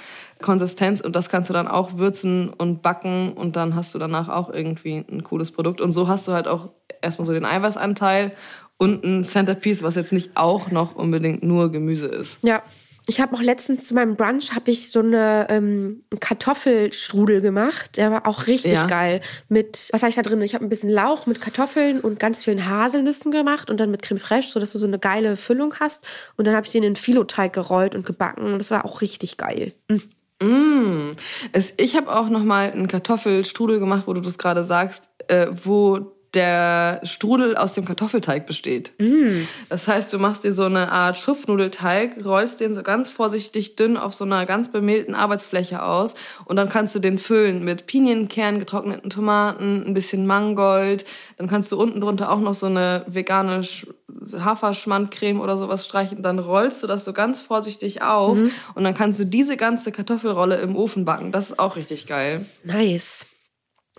[0.42, 4.28] Konsistenz und das kannst du dann auch würzen und backen und dann hast du danach
[4.28, 5.80] auch irgendwie ein cooles Produkt.
[5.80, 6.70] Und so hast du halt auch
[7.02, 8.34] erstmal so den Eiweißanteil
[8.78, 12.38] und ein Centerpiece, was jetzt nicht auch noch unbedingt nur Gemüse ist.
[12.44, 12.62] Ja.
[13.10, 17.96] Ich habe auch letztens zu meinem Brunch habe ich so eine ähm, Kartoffelstrudel gemacht.
[17.96, 18.86] Der war auch richtig Ja.
[18.86, 19.22] geil.
[19.48, 20.42] Mit, was habe ich da drin?
[20.42, 24.02] Ich habe ein bisschen Lauch mit Kartoffeln und ganz vielen Haselnüssen gemacht und dann mit
[24.02, 26.06] Creme fraiche, sodass du so eine geile Füllung hast.
[26.36, 28.44] Und dann habe ich den in Filoteig gerollt und gebacken.
[28.52, 29.74] Und das war auch richtig geil.
[29.88, 30.02] Mhm.
[30.40, 31.16] Mm.
[31.52, 35.48] Es, ich habe auch noch mal einen Kartoffelstrudel gemacht, wo du das gerade sagst, äh,
[35.52, 38.92] wo der Strudel aus dem Kartoffelteig besteht.
[39.70, 43.98] Das heißt, du machst dir so eine Art Schupfnudelteig, rollst den so ganz vorsichtig dünn
[43.98, 46.16] auf so einer ganz bemehlten Arbeitsfläche aus
[46.46, 51.06] und dann kannst du den füllen mit Pinienkern, getrockneten Tomaten, ein bisschen Mangold.
[51.38, 53.88] Dann kannst du unten drunter auch noch so eine vegane Sch-
[54.38, 56.24] Haferschmandcreme oder sowas streichen.
[56.24, 58.38] Dann rollst du das so ganz vorsichtig auf
[58.76, 61.32] und dann kannst du diese ganze Kartoffelrolle im Ofen backen.
[61.32, 62.46] Das ist auch richtig geil.
[62.64, 63.26] Nice.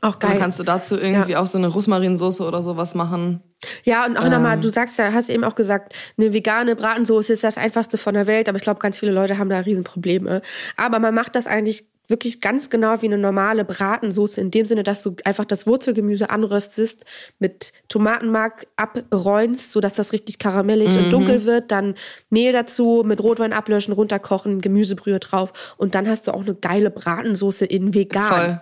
[0.01, 0.40] Auch Und dann geil.
[0.40, 3.42] kannst du dazu irgendwie auch so eine Rosmarinsoße oder sowas machen.
[3.84, 4.30] Ja, und auch Ähm.
[4.30, 8.14] nochmal, du sagst ja, hast eben auch gesagt, eine vegane Bratensoße ist das einfachste von
[8.14, 10.42] der Welt, aber ich glaube, ganz viele Leute haben da Riesenprobleme.
[10.76, 14.82] Aber man macht das eigentlich wirklich ganz genau wie eine normale Bratensoße, in dem Sinne,
[14.82, 17.05] dass du einfach das Wurzelgemüse anröstest,
[17.38, 20.99] mit Tomatenmark abräumst, sodass das richtig karamellig mhm.
[21.05, 21.94] und dunkel wird, dann
[22.30, 26.90] Mehl dazu, mit Rotwein ablöschen, runterkochen, Gemüsebrühe drauf und dann hast du auch eine geile
[26.90, 28.32] Bratensoße in vegan.
[28.32, 28.61] Voll.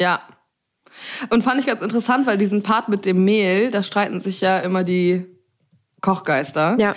[0.00, 0.22] Ja.
[1.30, 4.58] Und fand ich ganz interessant, weil diesen Part mit dem Mehl, da streiten sich ja
[4.58, 5.24] immer die
[6.00, 6.76] Kochgeister.
[6.78, 6.94] Ja.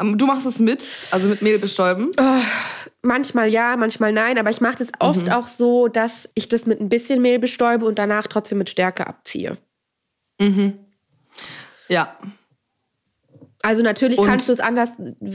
[0.00, 2.10] Ähm, du machst es mit, also mit Mehl bestäuben?
[2.18, 2.40] Oh,
[3.02, 5.32] manchmal ja, manchmal nein, aber ich mache das oft mhm.
[5.32, 9.06] auch so, dass ich das mit ein bisschen Mehl bestäube und danach trotzdem mit Stärke
[9.06, 9.58] abziehe.
[10.40, 10.78] Mhm.
[11.88, 12.16] Ja.
[13.62, 14.26] Also natürlich und?
[14.26, 14.90] kannst du es anders,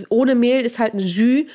[0.10, 1.46] ohne Mehl ist halt ein Jus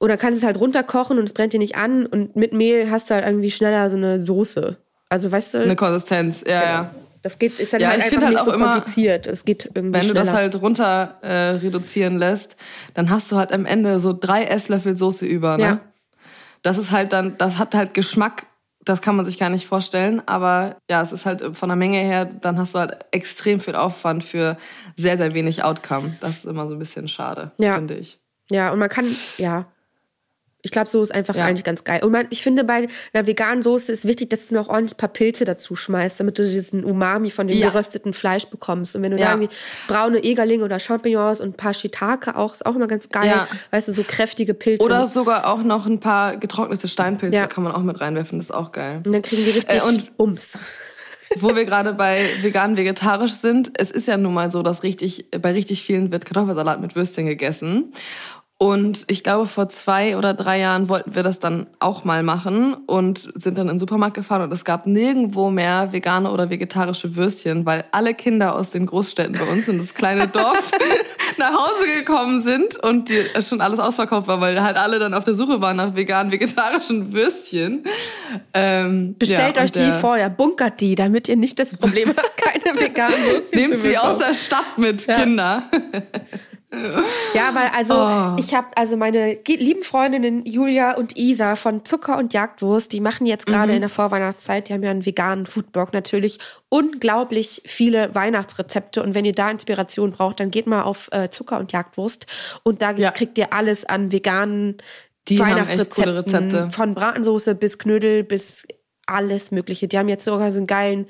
[0.00, 3.10] oder kannst es halt runterkochen und es brennt dir nicht an und mit Mehl hast
[3.10, 4.76] du halt irgendwie schneller so eine Soße.
[5.12, 5.58] Also weißt du?
[5.58, 6.72] Eine Konsistenz, ja, genau.
[6.72, 6.94] ja.
[7.20, 9.26] Das geht, ist dann ja, halt einfach halt nicht so kompliziert.
[9.26, 10.20] es geht irgendwie Wenn schneller.
[10.20, 12.56] du das halt runter äh, reduzieren lässt,
[12.94, 15.58] dann hast du halt am Ende so drei Esslöffel Soße über.
[15.58, 15.64] Ne?
[15.64, 15.80] Ja.
[16.62, 18.46] Das ist halt dann, das hat halt Geschmack,
[18.86, 20.22] das kann man sich gar nicht vorstellen.
[20.24, 23.74] Aber ja, es ist halt von der Menge her, dann hast du halt extrem viel
[23.74, 24.56] Aufwand für
[24.96, 26.16] sehr, sehr wenig Outcome.
[26.20, 27.74] Das ist immer so ein bisschen schade, ja.
[27.74, 28.18] finde ich.
[28.50, 29.06] Ja, und man kann,
[29.36, 29.66] ja,
[30.62, 31.44] ich glaube, so ist einfach ja.
[31.44, 32.02] eigentlich ganz geil.
[32.04, 34.96] Und man, ich finde, bei einer veganen Soße ist wichtig, dass du noch ordentlich ein
[34.96, 37.68] paar Pilze dazu schmeißt, damit du diesen Umami von dem ja.
[37.68, 38.94] gerösteten Fleisch bekommst.
[38.94, 39.26] Und wenn du ja.
[39.26, 39.54] da irgendwie
[39.88, 43.46] braune Egerlinge oder Champignons und ein paar Shiitake auch, ist auch immer ganz geil.
[43.72, 44.84] Weißt du, so kräftige Pilze.
[44.84, 48.38] Oder sogar auch noch ein paar getrocknete Steinpilze kann man auch mit reinwerfen.
[48.38, 49.02] Das ist auch geil.
[49.04, 50.58] Und dann kriegen die richtig äh, und Bums
[51.36, 55.30] wo wir gerade bei vegan vegetarisch sind, es ist ja nun mal so, dass richtig
[55.30, 57.92] bei richtig vielen wird Kartoffelsalat mit Würstchen gegessen.
[58.62, 62.74] Und ich glaube, vor zwei oder drei Jahren wollten wir das dann auch mal machen
[62.86, 67.16] und sind dann in den Supermarkt gefahren und es gab nirgendwo mehr vegane oder vegetarische
[67.16, 70.70] Würstchen, weil alle Kinder aus den Großstädten bei uns in das kleine Dorf
[71.38, 75.24] nach Hause gekommen sind und die, schon alles ausverkauft war, weil halt alle dann auf
[75.24, 77.82] der Suche waren nach veganen, vegetarischen Würstchen.
[78.54, 82.78] Ähm, Bestellt ja, euch die vorher, bunkert die, damit ihr nicht das Problem habt, keine
[82.78, 85.18] veganen Würstchen Nehmt sie aus der Stadt mit, ja.
[85.18, 85.64] Kinder.
[87.34, 88.36] Ja, weil also oh.
[88.38, 93.26] ich habe also meine lieben Freundinnen Julia und Isa von Zucker und Jagdwurst, die machen
[93.26, 93.76] jetzt gerade mhm.
[93.76, 96.38] in der Vorweihnachtszeit, die haben ja einen veganen Foodblog natürlich
[96.70, 101.58] unglaublich viele Weihnachtsrezepte und wenn ihr da Inspiration braucht, dann geht mal auf äh, Zucker
[101.58, 102.26] und Jagdwurst
[102.62, 103.10] und da ja.
[103.10, 104.78] kriegt ihr alles an veganen
[105.28, 108.66] die Weihnachtsrezepten von Bratensoße bis Knödel bis
[109.06, 109.88] alles mögliche.
[109.88, 111.06] Die haben jetzt sogar so einen geilen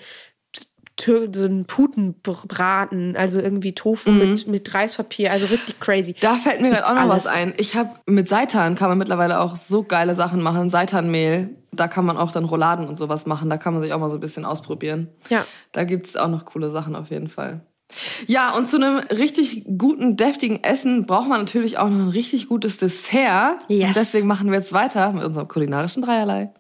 [1.01, 4.18] so einen Putenbraten, also irgendwie Tofu mhm.
[4.18, 6.14] mit, mit Reispapier, also richtig crazy.
[6.20, 7.24] Da fällt mir gerade auch noch alles.
[7.24, 7.55] was ein.
[7.57, 10.70] Ich habe mit Seitan kann man mittlerweile auch so geile Sachen machen.
[10.70, 13.51] Seitanmehl, da kann man auch dann Rouladen und sowas machen.
[13.51, 15.09] Da kann man sich auch mal so ein bisschen ausprobieren.
[15.28, 15.45] Ja.
[15.72, 17.62] Da gibt's auch noch coole Sachen auf jeden Fall.
[18.26, 22.49] Ja, und zu einem richtig guten, deftigen Essen braucht man natürlich auch noch ein richtig
[22.49, 23.59] gutes Dessert.
[23.68, 23.88] Yes.
[23.88, 26.53] Und deswegen machen wir jetzt weiter mit unserem kulinarischen Dreierlei.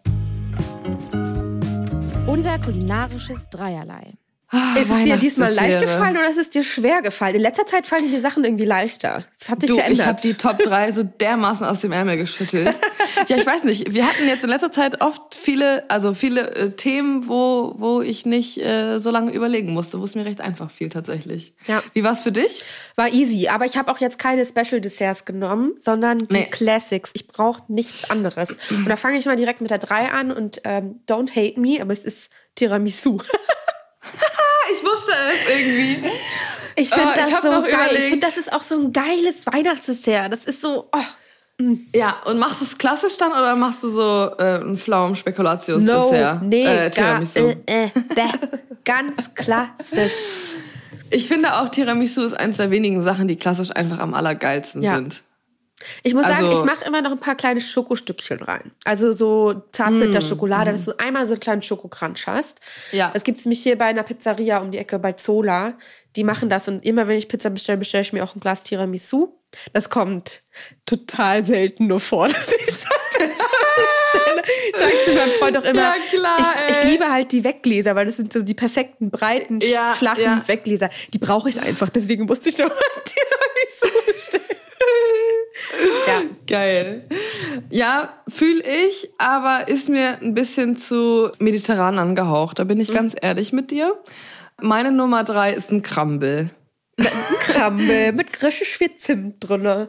[2.26, 4.14] Unser kulinarisches Dreierlei.
[4.54, 7.36] Ah, ist es dir diesmal leicht gefallen oder ist es dir schwer gefallen?
[7.36, 9.24] In letzter Zeit fallen dir die Sachen irgendwie leichter.
[9.38, 9.98] Das hat sich du, verändert.
[9.98, 12.68] Ich habe die Top 3 so dermaßen aus dem Ärmel geschüttelt.
[13.28, 13.94] ja, ich weiß nicht.
[13.94, 18.26] Wir hatten jetzt in letzter Zeit oft viele, also viele äh, Themen, wo, wo ich
[18.26, 21.54] nicht äh, so lange überlegen musste, wo es mir recht einfach fiel tatsächlich.
[21.66, 21.82] Ja.
[21.94, 22.62] Wie war es für dich?
[22.94, 26.48] War easy, aber ich habe auch jetzt keine Special Desserts genommen, sondern die nee.
[26.50, 27.10] Classics.
[27.14, 28.50] Ich brauche nichts anderes.
[28.68, 31.80] Und da fange ich mal direkt mit der 3 an und ähm, don't hate me,
[31.80, 33.16] aber es ist Tiramisu.
[34.72, 36.10] ich wusste es irgendwie.
[36.76, 37.68] Ich finde oh, das so geil.
[37.68, 37.98] Überlegt.
[37.98, 40.32] Ich finde, das ist auch so ein geiles Weihnachtsdessert.
[40.32, 40.88] Das ist so.
[40.92, 41.62] Oh.
[41.62, 41.74] Mm.
[41.94, 46.42] Ja, und machst du es klassisch dann oder machst du so äh, ein Pflaumen-Spekulatius-Dessert?
[46.42, 47.56] No, nee, äh, Tiramisu.
[47.66, 47.88] Äh, äh,
[48.84, 50.12] ganz klassisch.
[51.10, 54.96] Ich finde auch Tiramisu ist eines der wenigen Sachen, die klassisch einfach am allergeilsten ja.
[54.96, 55.22] sind.
[56.02, 58.72] Ich muss also, sagen, ich mache immer noch ein paar kleine Schokostückchen rein.
[58.84, 62.60] Also so Zartbitterschokolade, mm, dass du einmal so einen kleinen Schokokranch hast.
[62.92, 63.10] Ja.
[63.12, 65.74] Das gibt es mich hier bei einer Pizzeria um die Ecke bei Zola.
[66.16, 68.62] Die machen das und immer wenn ich Pizza bestelle, bestelle ich mir auch ein Glas
[68.62, 69.32] Tiramisu.
[69.72, 70.42] Das kommt
[70.86, 72.88] total selten nur vor, dass ich Pizza
[73.76, 74.42] bestelle.
[74.78, 75.82] Sagt zu meinem Freund auch immer.
[75.82, 79.60] Ja, klar, ich, ich, liebe halt die Weggläser, weil das sind so die perfekten, breiten,
[79.60, 80.44] ja, flachen ja.
[80.46, 80.90] Weggläser.
[81.12, 84.42] Die brauche ich einfach, deswegen musste ich noch ein Tiramisu bestellen.
[86.06, 86.22] Ja.
[86.46, 87.04] Geil.
[87.70, 92.58] Ja, fühle ich, aber ist mir ein bisschen zu mediterran angehaucht.
[92.58, 92.94] Da bin ich mhm.
[92.94, 93.94] ganz ehrlich mit dir.
[94.60, 96.50] Meine Nummer drei ist ein Crumble.
[96.98, 97.06] Ein
[97.40, 99.88] Crumble mit richtig viel Zimt drin.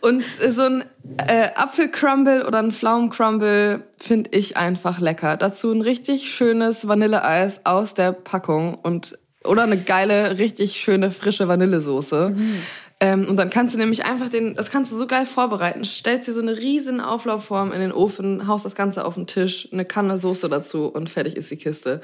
[0.00, 0.84] Und so ein
[1.26, 5.36] äh, Apfelcrumble oder ein Pflaumencrumble finde ich einfach lecker.
[5.36, 11.48] Dazu ein richtig schönes Vanilleeis aus der Packung und oder eine geile, richtig schöne, frische
[11.48, 12.30] Vanillesoße.
[12.34, 12.62] Mhm.
[13.04, 15.84] Ähm, und dann kannst du nämlich einfach den, das kannst du so geil vorbereiten.
[15.84, 19.68] Stellst dir so eine riesen Auflaufform in den Ofen, haust das Ganze auf den Tisch,
[19.72, 22.00] eine Kanne Soße dazu und fertig ist die Kiste.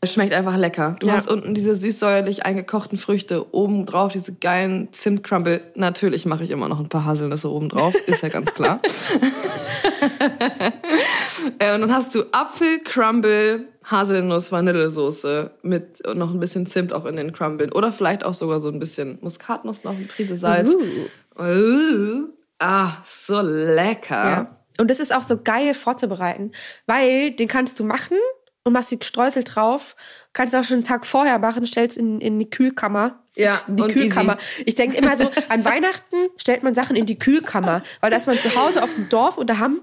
[0.00, 0.96] Es schmeckt einfach lecker.
[1.00, 1.14] Du Ja.
[1.14, 5.62] hast unten diese süß-säuerlich eingekochten Früchte, oben drauf diese geilen Zimtcrumble.
[5.74, 8.80] Natürlich mache ich immer noch ein paar Haselnüsse oben drauf, ist ja ganz klar.
[11.58, 17.04] Äh, und dann hast du Apfel, Crumble, Haselnuss, Vanillesoße mit noch ein bisschen Zimt auch
[17.04, 17.72] in den Crumble.
[17.72, 20.70] Oder vielleicht auch sogar so ein bisschen Muskatnuss, noch ein Prise Salz.
[20.72, 21.42] Uh.
[21.42, 22.28] Uh.
[22.58, 24.24] Ah, so lecker.
[24.24, 24.56] Ja.
[24.78, 26.52] Und das ist auch so geil vorzubereiten,
[26.86, 28.16] weil den kannst du machen
[28.66, 29.94] und machst die Streusel drauf.
[30.32, 33.20] Kannst du auch schon einen Tag vorher machen, stellst in, in die Kühlkammer.
[33.36, 34.38] Ja, in die Kühlkammer.
[34.56, 34.62] easy.
[34.66, 38.26] Ich denke immer so, an Weihnachten stellt man Sachen in die Kühlkammer, weil da ist
[38.26, 39.82] man zu Hause auf dem Dorf und da haben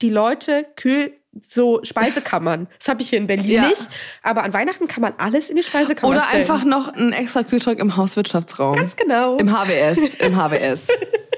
[0.00, 1.12] die Leute Kühl
[1.46, 2.68] so Speisekammern.
[2.78, 3.68] Das habe ich hier in Berlin Ja.
[3.68, 3.88] nicht.
[4.22, 6.42] Aber an Weihnachten kann man alles in die Speisekammer Oder stellen.
[6.42, 8.76] einfach noch einen extra Kühlschrank im Hauswirtschaftsraum.
[8.76, 9.36] Ganz genau.
[9.36, 10.14] Im HWS.
[10.16, 10.88] Im HWS.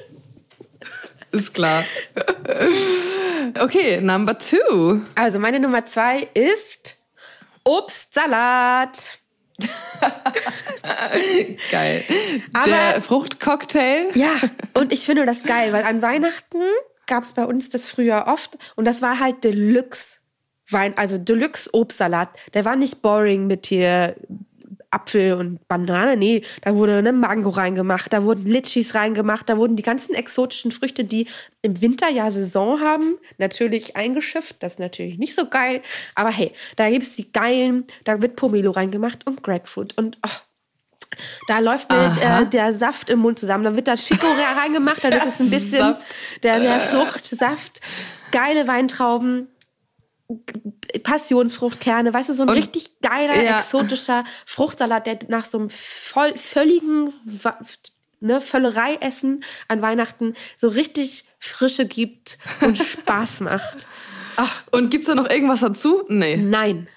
[1.35, 1.85] Ist klar.
[3.61, 5.01] Okay, number two.
[5.15, 6.97] Also meine Nummer zwei ist
[7.65, 9.19] Obstsalat.
[11.71, 12.05] Geil.
[12.53, 14.11] Aber- Der Fruchtcocktail.
[14.15, 14.33] Ja,
[14.75, 16.61] und ich finde das geil, weil an Weihnachten
[17.07, 20.19] gab es bei uns das früher oft und das war halt Deluxe
[20.71, 22.31] Wein, also Deluxe Obstsalat.
[22.55, 24.17] Der war nicht boring mit hier
[24.95, 29.77] Apfel und Banane, nee, da wurde eine Mango reingemacht, da wurden Litchis reingemacht, da wurden
[29.77, 31.27] die ganzen exotischen Früchte, die
[31.63, 34.57] im Winter ja Saison haben, natürlich eingeschifft.
[34.61, 35.83] Das ist natürlich nicht so geil,
[36.15, 39.97] aber hey, da gibt es die geilen, da wird Pomelo reingemacht und Grapefruit.
[39.99, 40.31] Und oh,
[41.49, 43.65] da läuft mir äh, der Saft im Mund zusammen.
[43.65, 46.07] Dann wird da Chicorée reingemacht, dann ist es ein bisschen Saft.
[46.43, 47.81] der, der Fruchtsaft,
[48.31, 49.49] geile Weintrauben,
[51.03, 53.59] Passionsfruchtkerne, weißt du, so ein Und- richtig geiler, Ja.
[53.59, 57.13] exotischer Fruchtsalat, der nach so einem voll, völligen
[58.21, 63.87] ne, Völlerei-Essen an Weihnachten so richtig Frische gibt und Spaß macht.
[64.37, 66.05] Ach, Und gibt's da noch irgendwas dazu?
[66.09, 66.37] Nee.
[66.37, 66.89] Nein.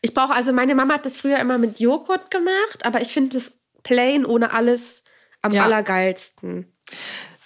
[0.00, 3.36] Ich brauche, also meine Mama hat das früher immer mit Joghurt gemacht, aber ich finde
[3.38, 3.52] das
[3.82, 5.02] plain ohne alles
[5.42, 5.64] am Ja.
[5.64, 6.72] allergeilsten.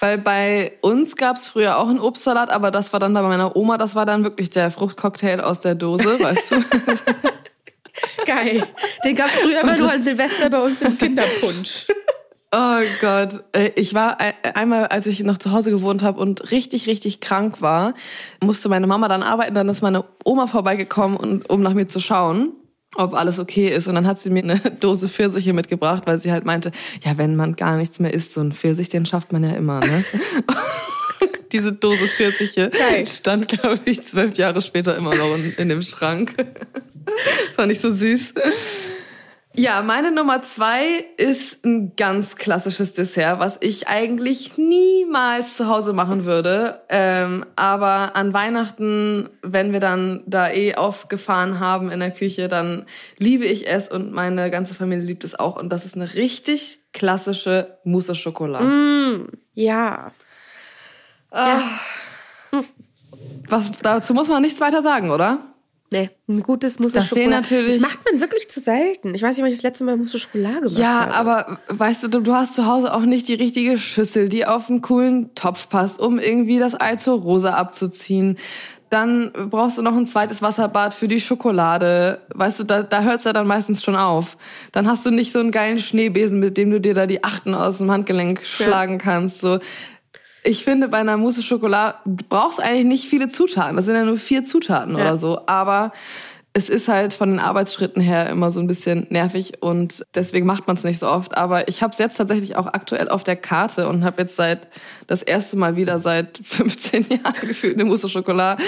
[0.01, 3.77] Weil bei uns gab's früher auch einen Obstsalat, aber das war dann bei meiner Oma,
[3.79, 6.57] das war dann wirklich der Fruchtcocktail aus der Dose, weißt du?
[8.27, 8.67] Geil.
[9.05, 11.87] Den gab es früher immer nur an Silvester bei uns im Kinderpunsch.
[12.53, 16.51] Oh Gott, Äh, ich war ein- einmal, als ich noch zu Hause gewohnt habe und
[16.51, 17.95] richtig, richtig krank war,
[18.43, 19.55] musste meine Mama dann arbeiten.
[19.55, 22.53] Dann ist meine Oma vorbeigekommen, und, um nach mir zu schauen,
[22.97, 23.89] ob alles okay ist.
[23.89, 26.73] Und dann hat sie mir eine Dose Pfirsiche mitgebracht, weil sie halt meinte,
[27.05, 29.81] ja, wenn man gar nichts mehr isst, so ein Pfirsich, den schafft man ja immer,
[29.81, 30.05] ne?
[31.53, 33.07] Diese Dose Pfirsiche Geil.
[33.07, 36.35] stand, glaube ich, zwölf Jahre später immer noch in, in dem Schrank.
[37.57, 38.35] Fand ich so süß.
[39.57, 45.93] Ja, meine Nummer zwei ist ein ganz klassisches Dessert, was ich eigentlich niemals zu Hause
[45.93, 46.83] machen würde.
[46.89, 52.87] Ähm, aber an Weihnachten, wenn wir dann da eh aufgefahren haben in der Küche, dann
[53.19, 55.57] liebe ich es und meine ganze Familie liebt es auch.
[55.57, 58.63] Und das ist eine richtig klassische Mousse au Chocolat.
[58.63, 60.13] Mm, ja.
[63.49, 65.50] Was, dazu muss man nichts weiter sagen, oder?
[65.93, 67.31] Nee, ein gutes Mousse Da Chocolat.
[67.31, 69.13] natürlich- Das macht man wirklich zu selten.
[69.15, 71.15] Ich weiß nicht, wann ich das letzte Mal Mousse au Chocolat gemacht Ja, habe.
[71.15, 74.83] aber weißt du, du hast zu Hause auch nicht die richtige Schüssel, die auf einen
[74.83, 78.39] coolen Topf passt, um irgendwie das Ei zur Rose abzuziehen.
[78.89, 82.21] Dann brauchst du noch ein zweites Wasserbad für die Schokolade.
[82.35, 84.37] Weißt du, da, da hört's ja dann meistens schon auf.
[84.73, 87.55] Dann hast du nicht so einen geilen Schneebesen, mit dem du dir da die Achten
[87.55, 89.41] aus dem Handgelenk schlagen kannst.
[89.41, 89.59] So.
[90.43, 93.77] Ich finde, bei einer Mousse au Chocolat du brauchst eigentlich nicht viele Zutaten.
[93.77, 95.03] Das sind ja nur vier Zutaten Ja.
[95.03, 95.41] oder so.
[95.47, 95.93] Aber
[96.53, 100.67] es ist halt von den Arbeitsschritten her immer so ein bisschen nervig und deswegen macht
[100.67, 101.37] man es nicht so oft.
[101.37, 104.67] Aber ich habe es jetzt tatsächlich auch aktuell auf der Karte und habe jetzt seit
[105.07, 108.59] das erste Mal wieder seit 15 Jahren gefühlt eine Mousse au Chocolat,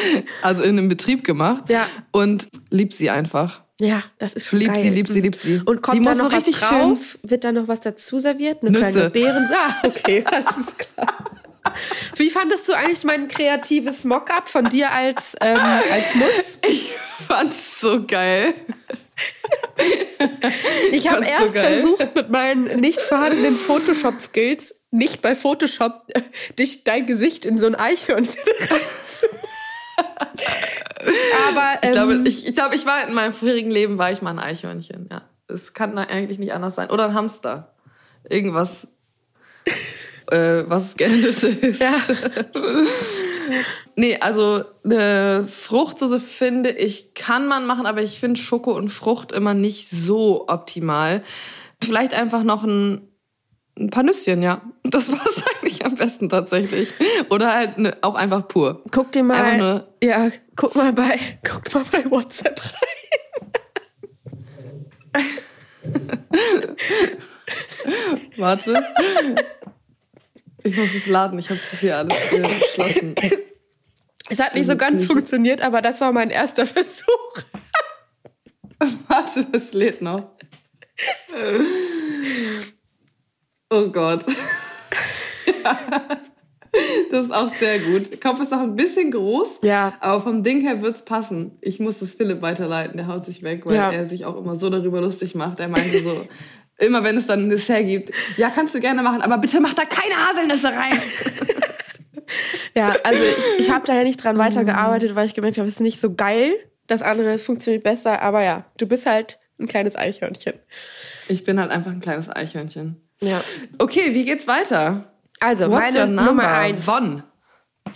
[0.42, 1.64] also in einem Betrieb gemacht.
[1.68, 1.86] Ja.
[2.12, 3.62] Und lieb sie einfach.
[3.80, 4.82] ja, das ist schon Lieb geil.
[4.82, 5.60] sie, lieb sie, lieb sie.
[5.64, 7.18] Und kommt Die da noch so was richtig drauf?
[7.24, 8.62] Wird da noch was dazu serviert?
[8.62, 8.92] Eine Nüsse.
[8.92, 9.48] kleine Beeren?
[9.52, 11.14] Ah, okay, alles klar.
[12.16, 16.58] Wie fandest du eigentlich mein kreatives Mock-up von dir als, ähm, als Muss?
[16.66, 16.92] Ich
[17.26, 18.54] fand's so geil.
[20.92, 21.80] Ich habe so erst geil.
[21.80, 26.22] versucht, mit meinen nicht vorhandenen Photoshop-Skills, nicht bei Photoshop, äh,
[26.58, 29.26] dich dein Gesicht in so ein Eichhörnchen reinzu.
[31.48, 34.22] Aber ähm, Ich glaube, ich, ich, glaube, ich war in meinem vorherigen Leben war ich
[34.22, 35.08] mal ein Eichhörnchen.
[35.10, 36.90] Ja, es kann eigentlich nicht anders sein.
[36.90, 37.74] Oder ein Hamster.
[38.28, 38.86] Irgendwas,
[40.32, 41.80] äh, was gerne Nüsse ist.
[41.80, 41.94] Ja.
[43.96, 49.32] nee, also eine Fruchtsoße finde ich kann man machen, aber ich finde Schoko und Frucht
[49.32, 51.22] immer nicht so optimal.
[51.84, 53.08] Vielleicht einfach noch ein
[53.78, 54.60] Ein paar Nüsschen, ja.
[54.84, 56.92] Das war es eigentlich am besten tatsächlich.
[57.30, 58.82] Oder halt ne, auch einfach pur.
[58.90, 62.78] Guck dir mal, nur- ja, guck mal bei, guck mal bei WhatsApp rein.
[68.36, 68.84] Warte.
[70.64, 73.14] Ich muss es laden, ich habe das hier alles geschlossen.
[74.28, 77.42] Es hat nicht so ganz funktioniert, aber das war mein erster Versuch.
[79.08, 80.30] Warte, es lädt noch.
[83.70, 84.24] Oh Gott.
[85.64, 85.78] Ja.
[87.10, 88.10] Das ist auch sehr gut.
[88.12, 89.92] Der Kopf ist noch ein bisschen groß, Ja.
[90.00, 91.58] aber vom Ding her wird's passen.
[91.60, 93.92] Ich muss das Philipp weiterleiten, der haut sich weg, weil Ja.
[93.92, 95.60] er sich auch immer so darüber lustig macht.
[95.60, 96.26] Er meinte so,
[96.82, 99.74] immer wenn es dann ein Dessert gibt, ja, kannst du gerne machen, aber bitte mach
[99.74, 101.00] da keine Haselnüsse rein.
[102.74, 105.74] Ja, also ich, ich habe da ja nicht dran weitergearbeitet, weil ich gemerkt habe, es
[105.74, 106.54] ist nicht so geil.
[106.86, 110.54] Das andere funktioniert besser, aber ja, du bist halt ein kleines Eichhörnchen.
[111.28, 113.00] Ich bin halt einfach ein kleines Eichhörnchen.
[113.20, 113.40] Ja.
[113.78, 115.12] Okay, wie geht's weiter?
[115.40, 116.06] Also, What's meine?
[116.06, 116.84] Nummer eins.
[116.84, 117.22] Von.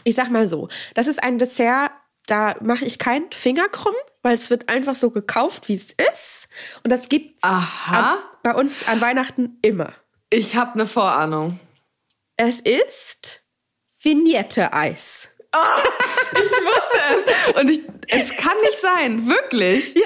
[0.05, 1.91] Ich sag mal so, das ist ein Dessert,
[2.27, 6.49] da mache ich keinen Finger krumm, weil es wird einfach so gekauft, wie es ist.
[6.83, 8.13] Und das gibt's Aha.
[8.13, 9.93] an, bei uns an Weihnachten immer.
[10.31, 11.59] Ich habe eine Vorahnung.
[12.37, 13.43] Es ist
[14.01, 15.29] Vignette-Eis.
[16.33, 16.99] Ich wusste
[17.55, 17.61] es.
[17.61, 19.97] Und ich, es kann nicht sein, wirklich.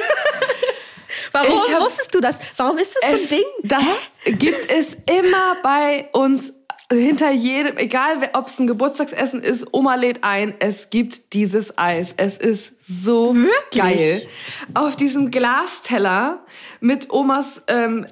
[1.32, 2.36] Warum Ich hab- wusstest du das?
[2.57, 3.45] Warum ist das so Es, ein Ding?
[3.64, 4.86] das gibt es
[5.18, 6.55] immer bei uns
[6.91, 12.14] hinter jedem, egal ob es ein Geburtstagsessen ist, Oma lädt ein, es gibt dieses Eis.
[12.16, 13.82] Es ist so Wirklich?
[13.82, 14.26] geil.
[14.74, 16.45] Auf diesem Glasteller
[16.80, 18.07] mit Omas ähm,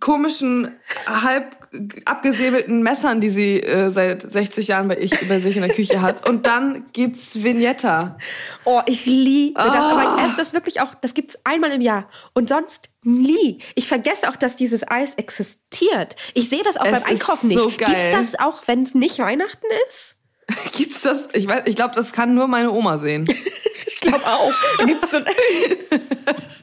[0.00, 0.72] komischen,
[1.06, 1.56] halb
[2.04, 6.02] abgesäbelten Messern, die sie äh, seit 60 Jahren bei, ich, bei sich in der Küche
[6.02, 6.28] hat.
[6.28, 8.18] Und dann gibt's Vignetta.
[8.64, 9.74] Oh, ich liebe das.
[9.74, 9.92] Ah.
[9.92, 12.08] Aber ich esse das wirklich auch, das gibt's einmal im Jahr.
[12.34, 13.58] Und sonst nie.
[13.74, 16.16] Ich vergesse auch, dass dieses Eis existiert.
[16.34, 17.58] Ich sehe das auch Es beim Einkaufen nicht.
[17.58, 17.88] so geil.
[17.88, 20.16] Gibt's das auch, wenn es nicht Weihnachten ist?
[20.76, 21.28] Gibt's das?
[21.32, 23.26] Ich weiß, ich glaube, das kann nur meine Oma sehen.
[23.74, 24.52] Ich glaube auch.
[24.84, 25.18] Gibt's so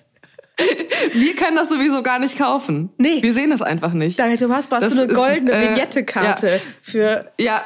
[1.13, 2.89] Wir können das sowieso gar nicht kaufen.
[2.97, 3.21] Nee.
[3.21, 4.19] Wir sehen das einfach nicht.
[4.19, 7.31] Da, du hast Das du eine goldene äh, Vignette-Karte für.
[7.39, 7.63] Ja.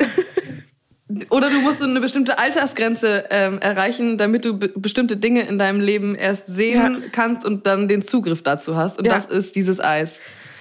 [1.30, 5.80] Oder du musst eine bestimmte Altersgrenze ähm, erreichen, damit du be bestimmte Dinge in deinem
[5.80, 7.10] Leben erst sehen Ja.
[7.12, 8.98] kannst und dann den Zugriff dazu hast.
[8.98, 9.14] Und Ja.
[9.14, 10.20] das ist dieses Eis.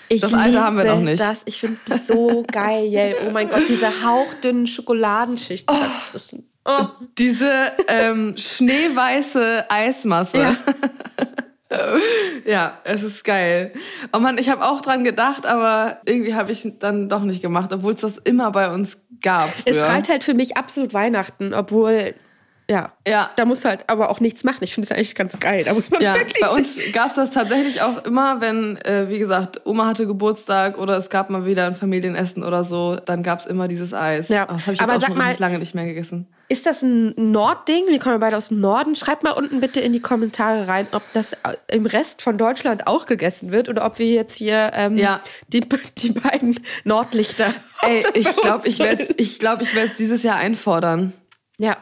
[0.09, 1.21] Ich Das alte haben wir noch nicht.
[1.21, 1.41] Das.
[1.47, 3.15] Ich finde das so geil.
[3.27, 6.51] Oh mein Gott, diese hauchdünnen Schokoladenschicht dazwischen.
[6.67, 6.85] Oh.
[7.17, 7.51] Diese
[7.89, 10.39] ähm, schneeweiße Eismasse.
[10.39, 10.57] Ja.
[12.45, 13.73] Ja, es ist geil.
[14.13, 17.73] Oh Mann, ich habe auch dran gedacht, aber irgendwie habe ich dann doch nicht gemacht,
[17.73, 19.51] obwohl es das immer bei uns gab.
[19.65, 19.87] Es früher.
[19.87, 22.15] schreit halt für mich absolut Weihnachten, obwohl,
[22.73, 23.31] ja, Ja.
[23.37, 24.59] da musst du halt aber auch nichts machen.
[24.63, 25.65] Ich finde es eigentlich ganz geil.
[25.65, 29.19] Da muss man Ja, wirklich bei uns gab's das tatsächlich auch immer, wenn, äh, wie
[29.19, 33.47] gesagt, Oma hatte Geburtstag oder es gab mal wieder ein Familienessen oder so, dann gab's
[33.47, 34.29] immer dieses Eis.
[34.29, 36.27] Ja, Oh, Das habe ich jetzt aber auch sag schon mal- lange nicht mehr gegessen.
[36.49, 37.85] Ist das ein Nordding?
[37.89, 38.95] Wir kommen beide aus dem Norden.
[38.95, 41.35] Schreibt mal unten bitte in die Kommentare rein, ob das
[41.69, 45.23] im Rest von Deutschland auch gegessen wird oder ob wir jetzt hier ähm, Ja.
[45.49, 45.61] die,
[45.97, 47.55] die beiden Nordlichter.
[47.81, 51.15] Ey, ich glaube, ich werde ich glaub, ich werd's dieses Jahr einfordern,
[51.57, 51.79] Ja.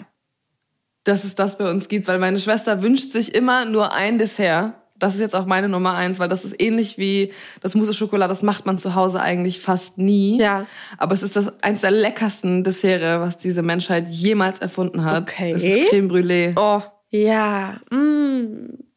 [1.04, 4.74] Dass es das bei uns gibt, weil meine Schwester wünscht sich immer nur ein Dessert.
[4.98, 7.32] Das ist jetzt auch meine Nummer eins, weil das ist ähnlich wie
[7.62, 8.30] das Mousse au Chocolat.
[8.30, 10.38] Das macht man zu Hause eigentlich fast nie.
[10.38, 10.66] Ja.
[10.98, 15.22] Aber es ist das eins der leckersten Desserts, was diese Menschheit jemals erfunden hat.
[15.22, 15.52] Okay.
[15.52, 16.52] Es ist Creme Brûlée.
[16.54, 17.80] Oh, ja.
[17.90, 18.89] Mm.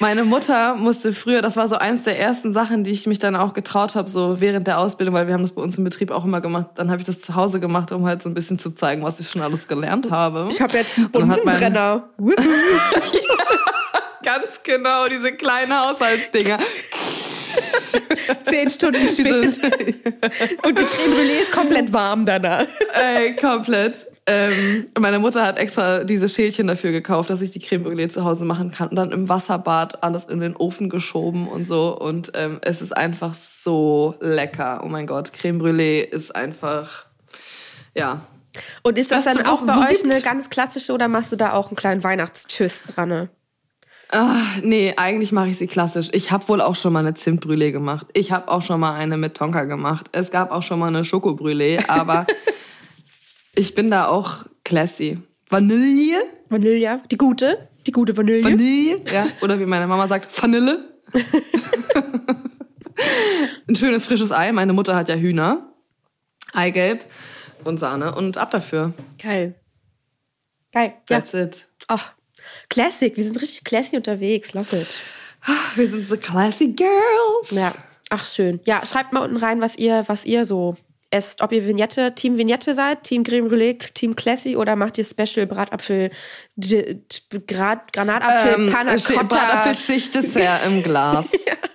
[0.00, 3.34] Meine Mutter musste früher, das war so eins der ersten Sachen, die ich mich dann
[3.34, 6.10] auch getraut habe, so während der Ausbildung, weil wir haben das bei uns im Betrieb
[6.12, 6.66] auch immer gemacht.
[6.76, 9.18] Dann habe ich das zu Hause gemacht, um halt so ein bisschen zu zeigen, was
[9.18, 10.48] ich schon alles gelernt habe.
[10.52, 12.08] Ich habe jetzt einen hat mein- Bunsenbrenner.
[14.22, 16.58] Ganz genau, diese kleinen Haushaltsdinger.
[18.44, 19.68] Zehn Stunden später.
[20.64, 22.66] Und die Creme Brûlée ist komplett warm danach.
[22.94, 24.06] ey, komplett.
[24.30, 28.24] Ähm, meine Mutter hat extra diese Schälchen dafür gekauft, dass ich die Creme Brûlée zu
[28.24, 28.88] Hause machen kann.
[28.88, 31.98] Und dann im Wasserbad alles in den Ofen geschoben und so.
[31.98, 34.82] Und ähm, es ist einfach so lecker.
[34.84, 37.06] Oh mein Gott, Creme Brûlée ist einfach,
[37.94, 38.20] ja.
[38.82, 40.12] Und ist das, Das dann auch bei euch gibt.
[40.12, 43.30] eine ganz klassische oder machst du da auch einen kleinen Weihnachtstwist dran?
[44.10, 46.08] Ah, nee, eigentlich mache ich sie klassisch.
[46.12, 48.06] Ich habe wohl auch schon mal eine Zimtbrûlée gemacht.
[48.14, 50.06] Ich habe auch schon mal eine mit Tonka gemacht.
[50.12, 52.26] Es gab auch schon mal eine Schokobrûlée, aber
[53.58, 55.18] ich bin da auch classy.
[55.50, 56.22] Vanille?
[56.48, 58.44] Vanille, die gute, die gute Vanille.
[58.44, 59.00] Vanille?
[59.12, 60.94] Ja, oder wie meine Mama sagt, Vanille.
[63.68, 64.52] Ein schönes frisches Ei.
[64.52, 65.72] Meine Mutter hat ja Hühner.
[66.52, 67.04] Eigelb
[67.64, 68.94] und Sahne und ab dafür.
[69.22, 69.54] Geil.
[70.72, 70.94] Geil.
[71.08, 71.20] Ja.
[71.20, 71.66] That's it.
[71.86, 72.12] Ach,
[72.68, 73.16] Classic.
[73.16, 74.54] Wir sind richtig classy unterwegs.
[74.54, 74.88] Love it.
[75.76, 77.50] Wir sind so classy girls.
[77.50, 77.74] Ja.
[78.10, 78.60] Ach, schön.
[78.64, 80.76] Ja, schreibt mal unten rein, was ihr, was ihr so
[81.10, 81.40] esst.
[81.42, 85.46] Ob ihr Vignette, Team Vignette seid, Team Creme Brûlée, Team Classy oder macht ihr Special
[85.46, 86.10] Bratapfel,
[87.46, 91.30] Grat, Granatapfel, Ähm, Panna Cotta, Bratapfelschicht Dessert im Glas.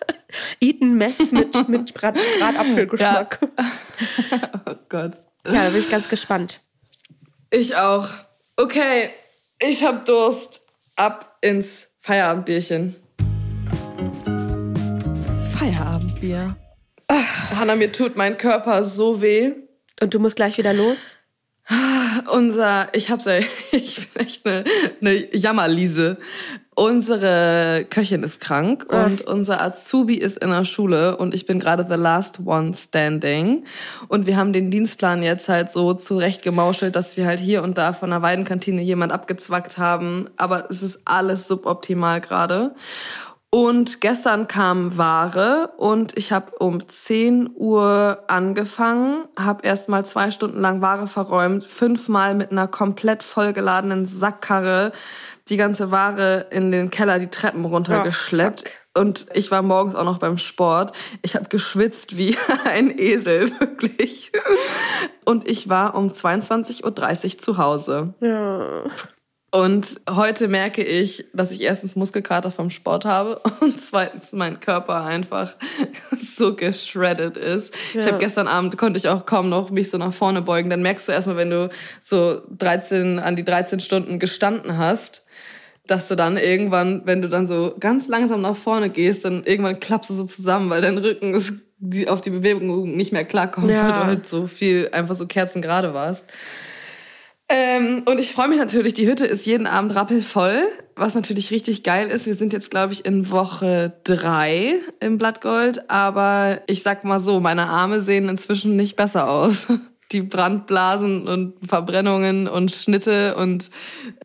[0.59, 3.39] Eaten Mess mit, mit Brat, Bratapfelgeschmack.
[4.65, 5.13] Oh Gott.
[5.45, 5.65] Ja.
[5.65, 6.59] da bin ich ganz gespannt.
[7.49, 8.07] Ich auch.
[8.57, 9.09] Okay,
[9.59, 10.61] ich hab Durst.
[10.95, 12.95] Ab ins Feierabendbierchen.
[15.57, 16.55] Feierabendbier.
[17.55, 19.53] Hanna, mir tut mein Körper so weh.
[20.01, 21.16] Und du musst gleich wieder los?
[22.32, 23.39] Unser, ich hab's ja,
[23.72, 24.64] ich bin echt eine,
[24.99, 26.18] eine Jammerliese.
[26.76, 29.05] Unsere Köchin ist krank Ach.
[29.05, 33.64] und unser Azubi ist in der Schule und ich bin gerade the last one standing.
[34.07, 37.93] Und wir haben den Dienstplan jetzt halt so zurechtgemauschelt, dass wir halt hier und da
[37.93, 40.30] von der Weidenkantine jemand abgezwackt haben.
[40.36, 42.74] Aber es ist alles suboptimal gerade.
[43.54, 50.60] Und gestern kam Ware und ich habe um 10 Uhr angefangen, habe erstmal zwei Stunden
[50.60, 54.91] lang Ware verräumt, fünfmal mit einer komplett vollgeladenen Sackkarre
[55.49, 58.62] die ganze Ware in den Keller die Treppen runtergeschleppt.
[58.62, 58.99] fuck.
[58.99, 60.91] und ich war morgens auch noch beim Sport.
[61.22, 62.36] Ich habe geschwitzt wie
[62.66, 64.32] ein Esel, wirklich.
[65.26, 66.84] Und ich war um 22.30
[67.36, 68.16] Uhr zu Hause.
[68.20, 68.82] Ja.
[69.54, 75.04] Und heute merke ich, dass ich erstens Muskelkater vom Sport habe und zweitens mein Körper
[75.06, 75.56] einfach
[76.36, 77.76] so geschreddet ist.
[77.89, 78.08] Ich Ja.
[78.08, 80.72] habe gestern Abend konnte ich auch kaum noch mich so nach vorne beugen.
[80.72, 81.70] Dann merkst du erstmal, wenn du
[82.01, 85.24] so 13 an die 13 Stunden gestanden hast,
[85.86, 89.80] dass du dann irgendwann, wenn du dann so ganz langsam nach vorne gehst, dann irgendwann
[89.80, 93.70] klappst du so zusammen, weil dein Rücken ist, die, auf die Bewegung nicht mehr klarkommt,
[93.70, 93.84] Ja.
[93.86, 96.26] weil du halt so viel einfach so kerzengerade warst.
[97.49, 100.63] Ähm, und ich freue mich natürlich, die Hütte ist jeden Abend rappelvoll,
[100.95, 102.25] was natürlich richtig geil ist.
[102.25, 107.39] Wir sind jetzt, glaube ich, in Woche drei im Blattgold, aber ich sag mal so,
[107.39, 109.67] meine Arme sehen inzwischen nicht besser aus.
[110.11, 113.71] Die Brandblasen und Verbrennungen und Schnitte und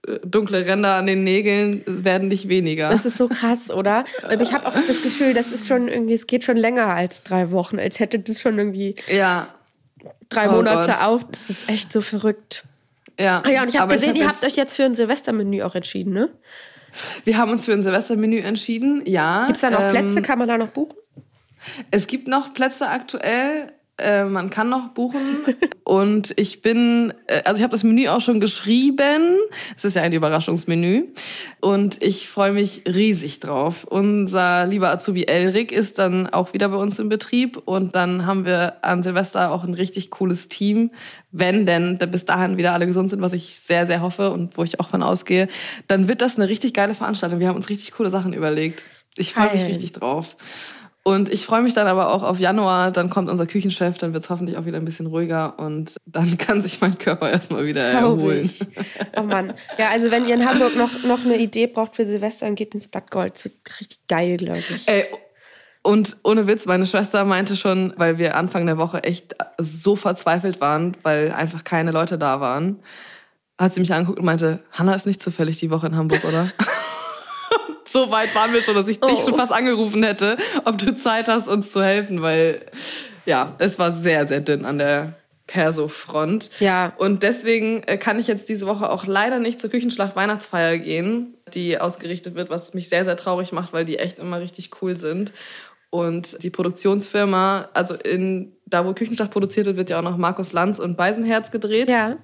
[0.06, 2.90] äh, dunkle Ränder an den Nägeln werden nicht weniger.
[2.90, 4.04] Das ist so krass, oder?
[4.22, 7.22] Aber ich habe auch das Gefühl, das ist schon irgendwie, es geht schon länger als
[7.22, 9.48] drei Wochen, als hätte das schon irgendwie ja,
[10.28, 11.02] drei Oh Monate Gott.
[11.02, 11.24] auf.
[11.30, 12.64] Das ist echt so verrückt.
[13.18, 13.42] Ja.
[13.44, 15.74] Ah ja, und ich habe gesehen, hab ihr habt euch jetzt für ein Silvestermenü auch
[15.74, 16.30] entschieden, ne?
[17.24, 19.46] Wir haben uns für ein Silvestermenü entschieden, ja.
[19.46, 20.22] Gibt's da noch Ähm, Plätze?
[20.22, 20.96] Kann man da noch buchen?
[21.90, 23.72] Es gibt noch Plätze aktuell.
[23.98, 25.20] Äh, man kann noch buchen.
[25.84, 29.38] Und ich bin, äh, also ich habe das Menü auch schon geschrieben.
[29.76, 31.06] Es ist ja ein Überraschungsmenü.
[31.60, 33.84] Und ich freue mich riesig drauf.
[33.84, 37.60] Unser lieber Azubi Elrik ist dann auch wieder bei uns im Betrieb.
[37.64, 40.90] Und dann haben wir an Silvester auch ein richtig cooles Team.
[41.32, 44.62] Wenn denn bis dahin wieder alle gesund sind, was ich sehr, sehr hoffe und wo
[44.62, 45.48] ich auch von ausgehe,
[45.88, 47.40] dann wird das eine richtig geile Veranstaltung.
[47.40, 48.86] Wir haben uns richtig coole Sachen überlegt.
[49.16, 50.36] Ich freue mich richtig drauf.
[51.08, 54.24] Und ich freue mich dann aber auch auf Januar, dann kommt unser Küchenchef, dann wird
[54.24, 57.82] es hoffentlich auch wieder ein bisschen ruhiger und dann kann sich mein Körper erstmal wieder
[57.82, 58.50] erholen.
[59.16, 59.54] Oh Mann.
[59.78, 62.74] Ja, also wenn ihr in Hamburg noch, noch eine Idee braucht für Silvester, dann geht
[62.74, 63.36] ins Blattgold.
[63.36, 64.86] Das wird richtig geil, glaube ich.
[64.86, 65.06] Ey,
[65.80, 70.60] und ohne Witz, meine Schwester meinte schon, weil wir Anfang der Woche echt so verzweifelt
[70.60, 72.80] waren, weil einfach keine Leute da waren,
[73.56, 76.52] hat sie mich angeguckt und meinte, Hanna ist nicht zufällig die Woche in Hamburg, oder?
[77.88, 79.24] so weit waren wir schon, dass ich dich Oh.
[79.24, 82.62] schon fast angerufen hätte, ob du Zeit hast, uns zu helfen, weil
[83.26, 85.14] ja, es war sehr, sehr dünn an der
[85.46, 86.50] Perso-Front.
[86.60, 86.92] Ja.
[86.98, 91.34] Und deswegen äh, kann ich jetzt diese Woche auch leider nicht zur Küchenschlacht Weihnachtsfeier gehen,
[91.54, 94.96] die ausgerichtet wird, was mich sehr, sehr traurig macht, weil die echt immer richtig cool
[94.96, 95.32] sind.
[95.90, 100.52] Und die Produktionsfirma, also in, da wo Küchenschlacht produziert wird, wird ja auch noch Markus
[100.52, 101.88] Lanz und Beisenherz gedreht.
[101.88, 102.16] Ja.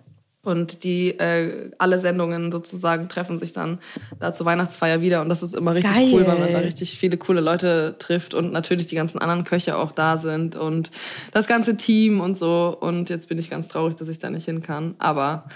[0.44, 3.78] Und die äh, alle Sendungen sozusagen treffen sich dann
[4.20, 5.22] da zur Weihnachtsfeier wieder.
[5.22, 6.10] Und das ist immer richtig Geil.
[6.12, 9.76] cool, weil man da richtig viele coole Leute trifft und natürlich die ganzen anderen Köche
[9.76, 10.90] auch da sind und
[11.32, 12.76] das ganze Team und so.
[12.78, 14.94] Und jetzt bin ich ganz traurig, dass ich da nicht hin kann.
[14.98, 15.48] Aber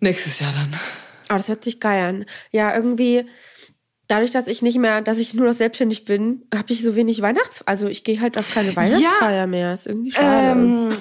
[0.00, 0.78] nächstes Jahr dann.
[1.28, 2.24] Aber das hört sich geil an.
[2.50, 3.24] Ja, irgendwie,
[4.08, 7.22] dadurch, dass ich nicht mehr, dass ich nur noch selbstständig bin, habe ich so wenig
[7.22, 7.62] Weihnachts...
[7.66, 9.72] Also ich gehe halt auf keine Weihnachtsfeier mehr.
[9.72, 10.58] Ist irgendwie schade.
[10.58, 10.92] Ähm,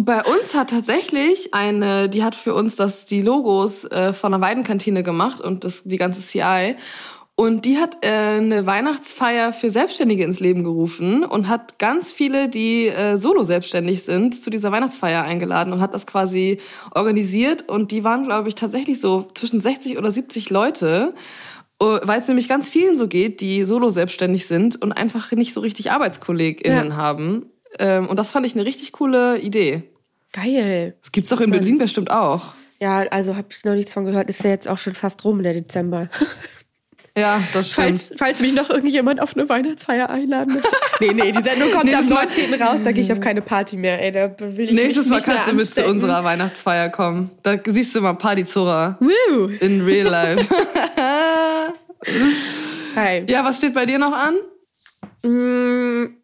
[0.00, 4.40] bei uns hat tatsächlich eine, die hat für uns das, die Logos äh, von der
[4.40, 6.76] Weidenkantine gemacht und das, die ganze CI.
[7.34, 12.48] Und die hat äh, eine Weihnachtsfeier für Selbstständige ins Leben gerufen und hat ganz viele,
[12.48, 16.58] die äh, solo selbstständig sind, zu dieser Weihnachtsfeier eingeladen und hat das quasi
[16.96, 17.68] organisiert.
[17.68, 21.14] Und die waren, glaube ich, tatsächlich so zwischen 60 oder 70 Leute.
[21.78, 25.54] Oh, Weil es nämlich ganz vielen so geht, die solo selbstständig sind und einfach nicht
[25.54, 26.96] so richtig ArbeitskollegInnen Ja.
[26.96, 27.46] haben.
[27.78, 29.82] Ähm, und das fand ich eine richtig coole Idee.
[30.32, 30.96] geil.
[31.02, 32.54] Das gibt's doch in Berlin bestimmt auch.
[32.80, 34.30] Ja, also habe ich noch nichts von gehört.
[34.30, 36.08] Ist ja jetzt auch schon fast rum, der Dezember.
[37.16, 38.00] Ja, das stimmt.
[38.00, 40.68] Falls, falls mich noch irgendjemand auf eine Weihnachtsfeier einladen möchte.
[41.00, 42.62] Nee, nee, die Sendung kommt Nächstes am Mal- 19.
[42.62, 44.12] raus, da gehe ich auf keine Party mehr, ey.
[44.12, 47.32] Da will ich Nächstes Mal kannst du mit zu unserer Weihnachtsfeier kommen.
[47.42, 49.46] Da siehst du mal Partyzora Woo!
[49.46, 50.48] in real life.
[52.94, 53.24] Hi.
[53.28, 54.36] ja, was steht bei dir noch an?
[55.28, 56.17] Mm,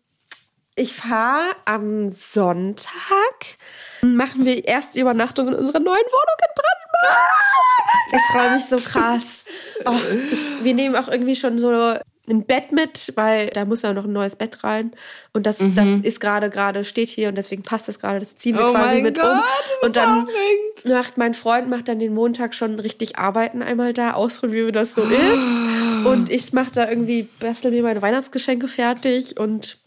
[0.77, 3.57] Ich fahre am Sonntag.
[4.03, 8.13] Machen wir erste Übernachtung in unserer neuen Wohnung in Brandenburg.
[8.13, 9.45] Ich freue mich so krass.
[9.85, 9.95] Oh,
[10.33, 11.95] ich, wir nehmen auch irgendwie schon so
[12.29, 14.93] ein Bett mit, weil da muss ja noch ein neues Bett rein.
[15.33, 18.21] Und das, das ist gerade, gerade steht hier und deswegen passt das gerade.
[18.21, 18.71] Das ziehen wir Mhm.
[18.71, 19.41] Oh quasi mit Gott, um.
[19.83, 20.85] Und dann aufregend.
[20.87, 24.95] macht mein Freund macht dann den Montag schon richtig arbeiten einmal da, ausprobieren, wie das
[24.95, 25.39] so ist.
[26.05, 29.79] Und ich mache da irgendwie, bastel mir meine Weihnachtsgeschenke fertig und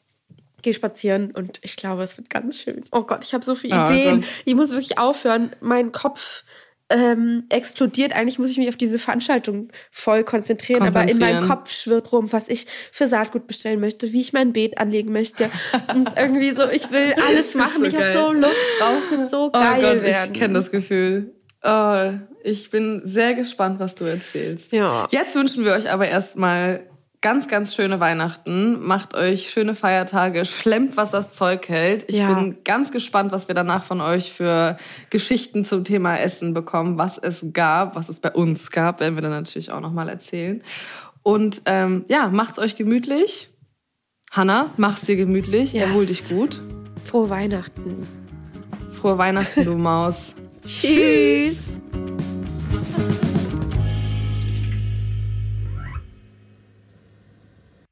[0.61, 1.31] gehe spazieren.
[1.31, 2.83] Und ich glaube, es wird ganz schön.
[2.91, 4.23] Oh Gott, ich habe so viele Oh Ideen.
[4.45, 5.51] Ich muss wirklich aufhören.
[5.61, 6.43] Mein Kopf
[6.89, 8.13] ähm, explodiert.
[8.13, 11.47] Eigentlich muss ich mich auf diese Veranstaltung voll konzentrieren, aber in meinem Konzentrieren.
[11.47, 15.49] Kopf schwirrt rum, was ich für Saatgut bestellen möchte, wie ich mein Beet anlegen möchte.
[15.93, 17.79] Und irgendwie so, ich will alles machen.
[17.79, 18.99] so ich habe so Lust drauf.
[18.99, 20.31] Es wird so Oh geil Gott, werden.
[20.33, 21.33] ich kenne das Gefühl.
[21.63, 22.11] Oh,
[22.43, 24.71] ich bin sehr gespannt, was du erzählst.
[24.71, 25.07] Ja.
[25.11, 26.87] Jetzt wünschen wir euch aber erstmal
[27.21, 28.79] ganz, ganz schöne Weihnachten.
[28.85, 32.05] Macht euch schöne Feiertage, schlemmt, was das Zeug hält.
[32.07, 32.27] Ich Ja.
[32.33, 34.77] bin ganz gespannt, was wir danach von euch für
[35.09, 39.21] Geschichten zum Thema Essen bekommen, was es gab, was es bei uns gab, werden wir
[39.21, 40.61] dann natürlich auch nochmal erzählen.
[41.23, 43.49] Und ähm, ja, macht's euch gemütlich.
[44.31, 45.83] Hanna, mach's dir gemütlich, Yes.
[45.89, 46.61] erhol dich gut.
[47.05, 48.05] Frohe Weihnachten.
[48.99, 50.33] Frohe Weihnachten, du Maus.
[50.65, 51.57] Tschüss.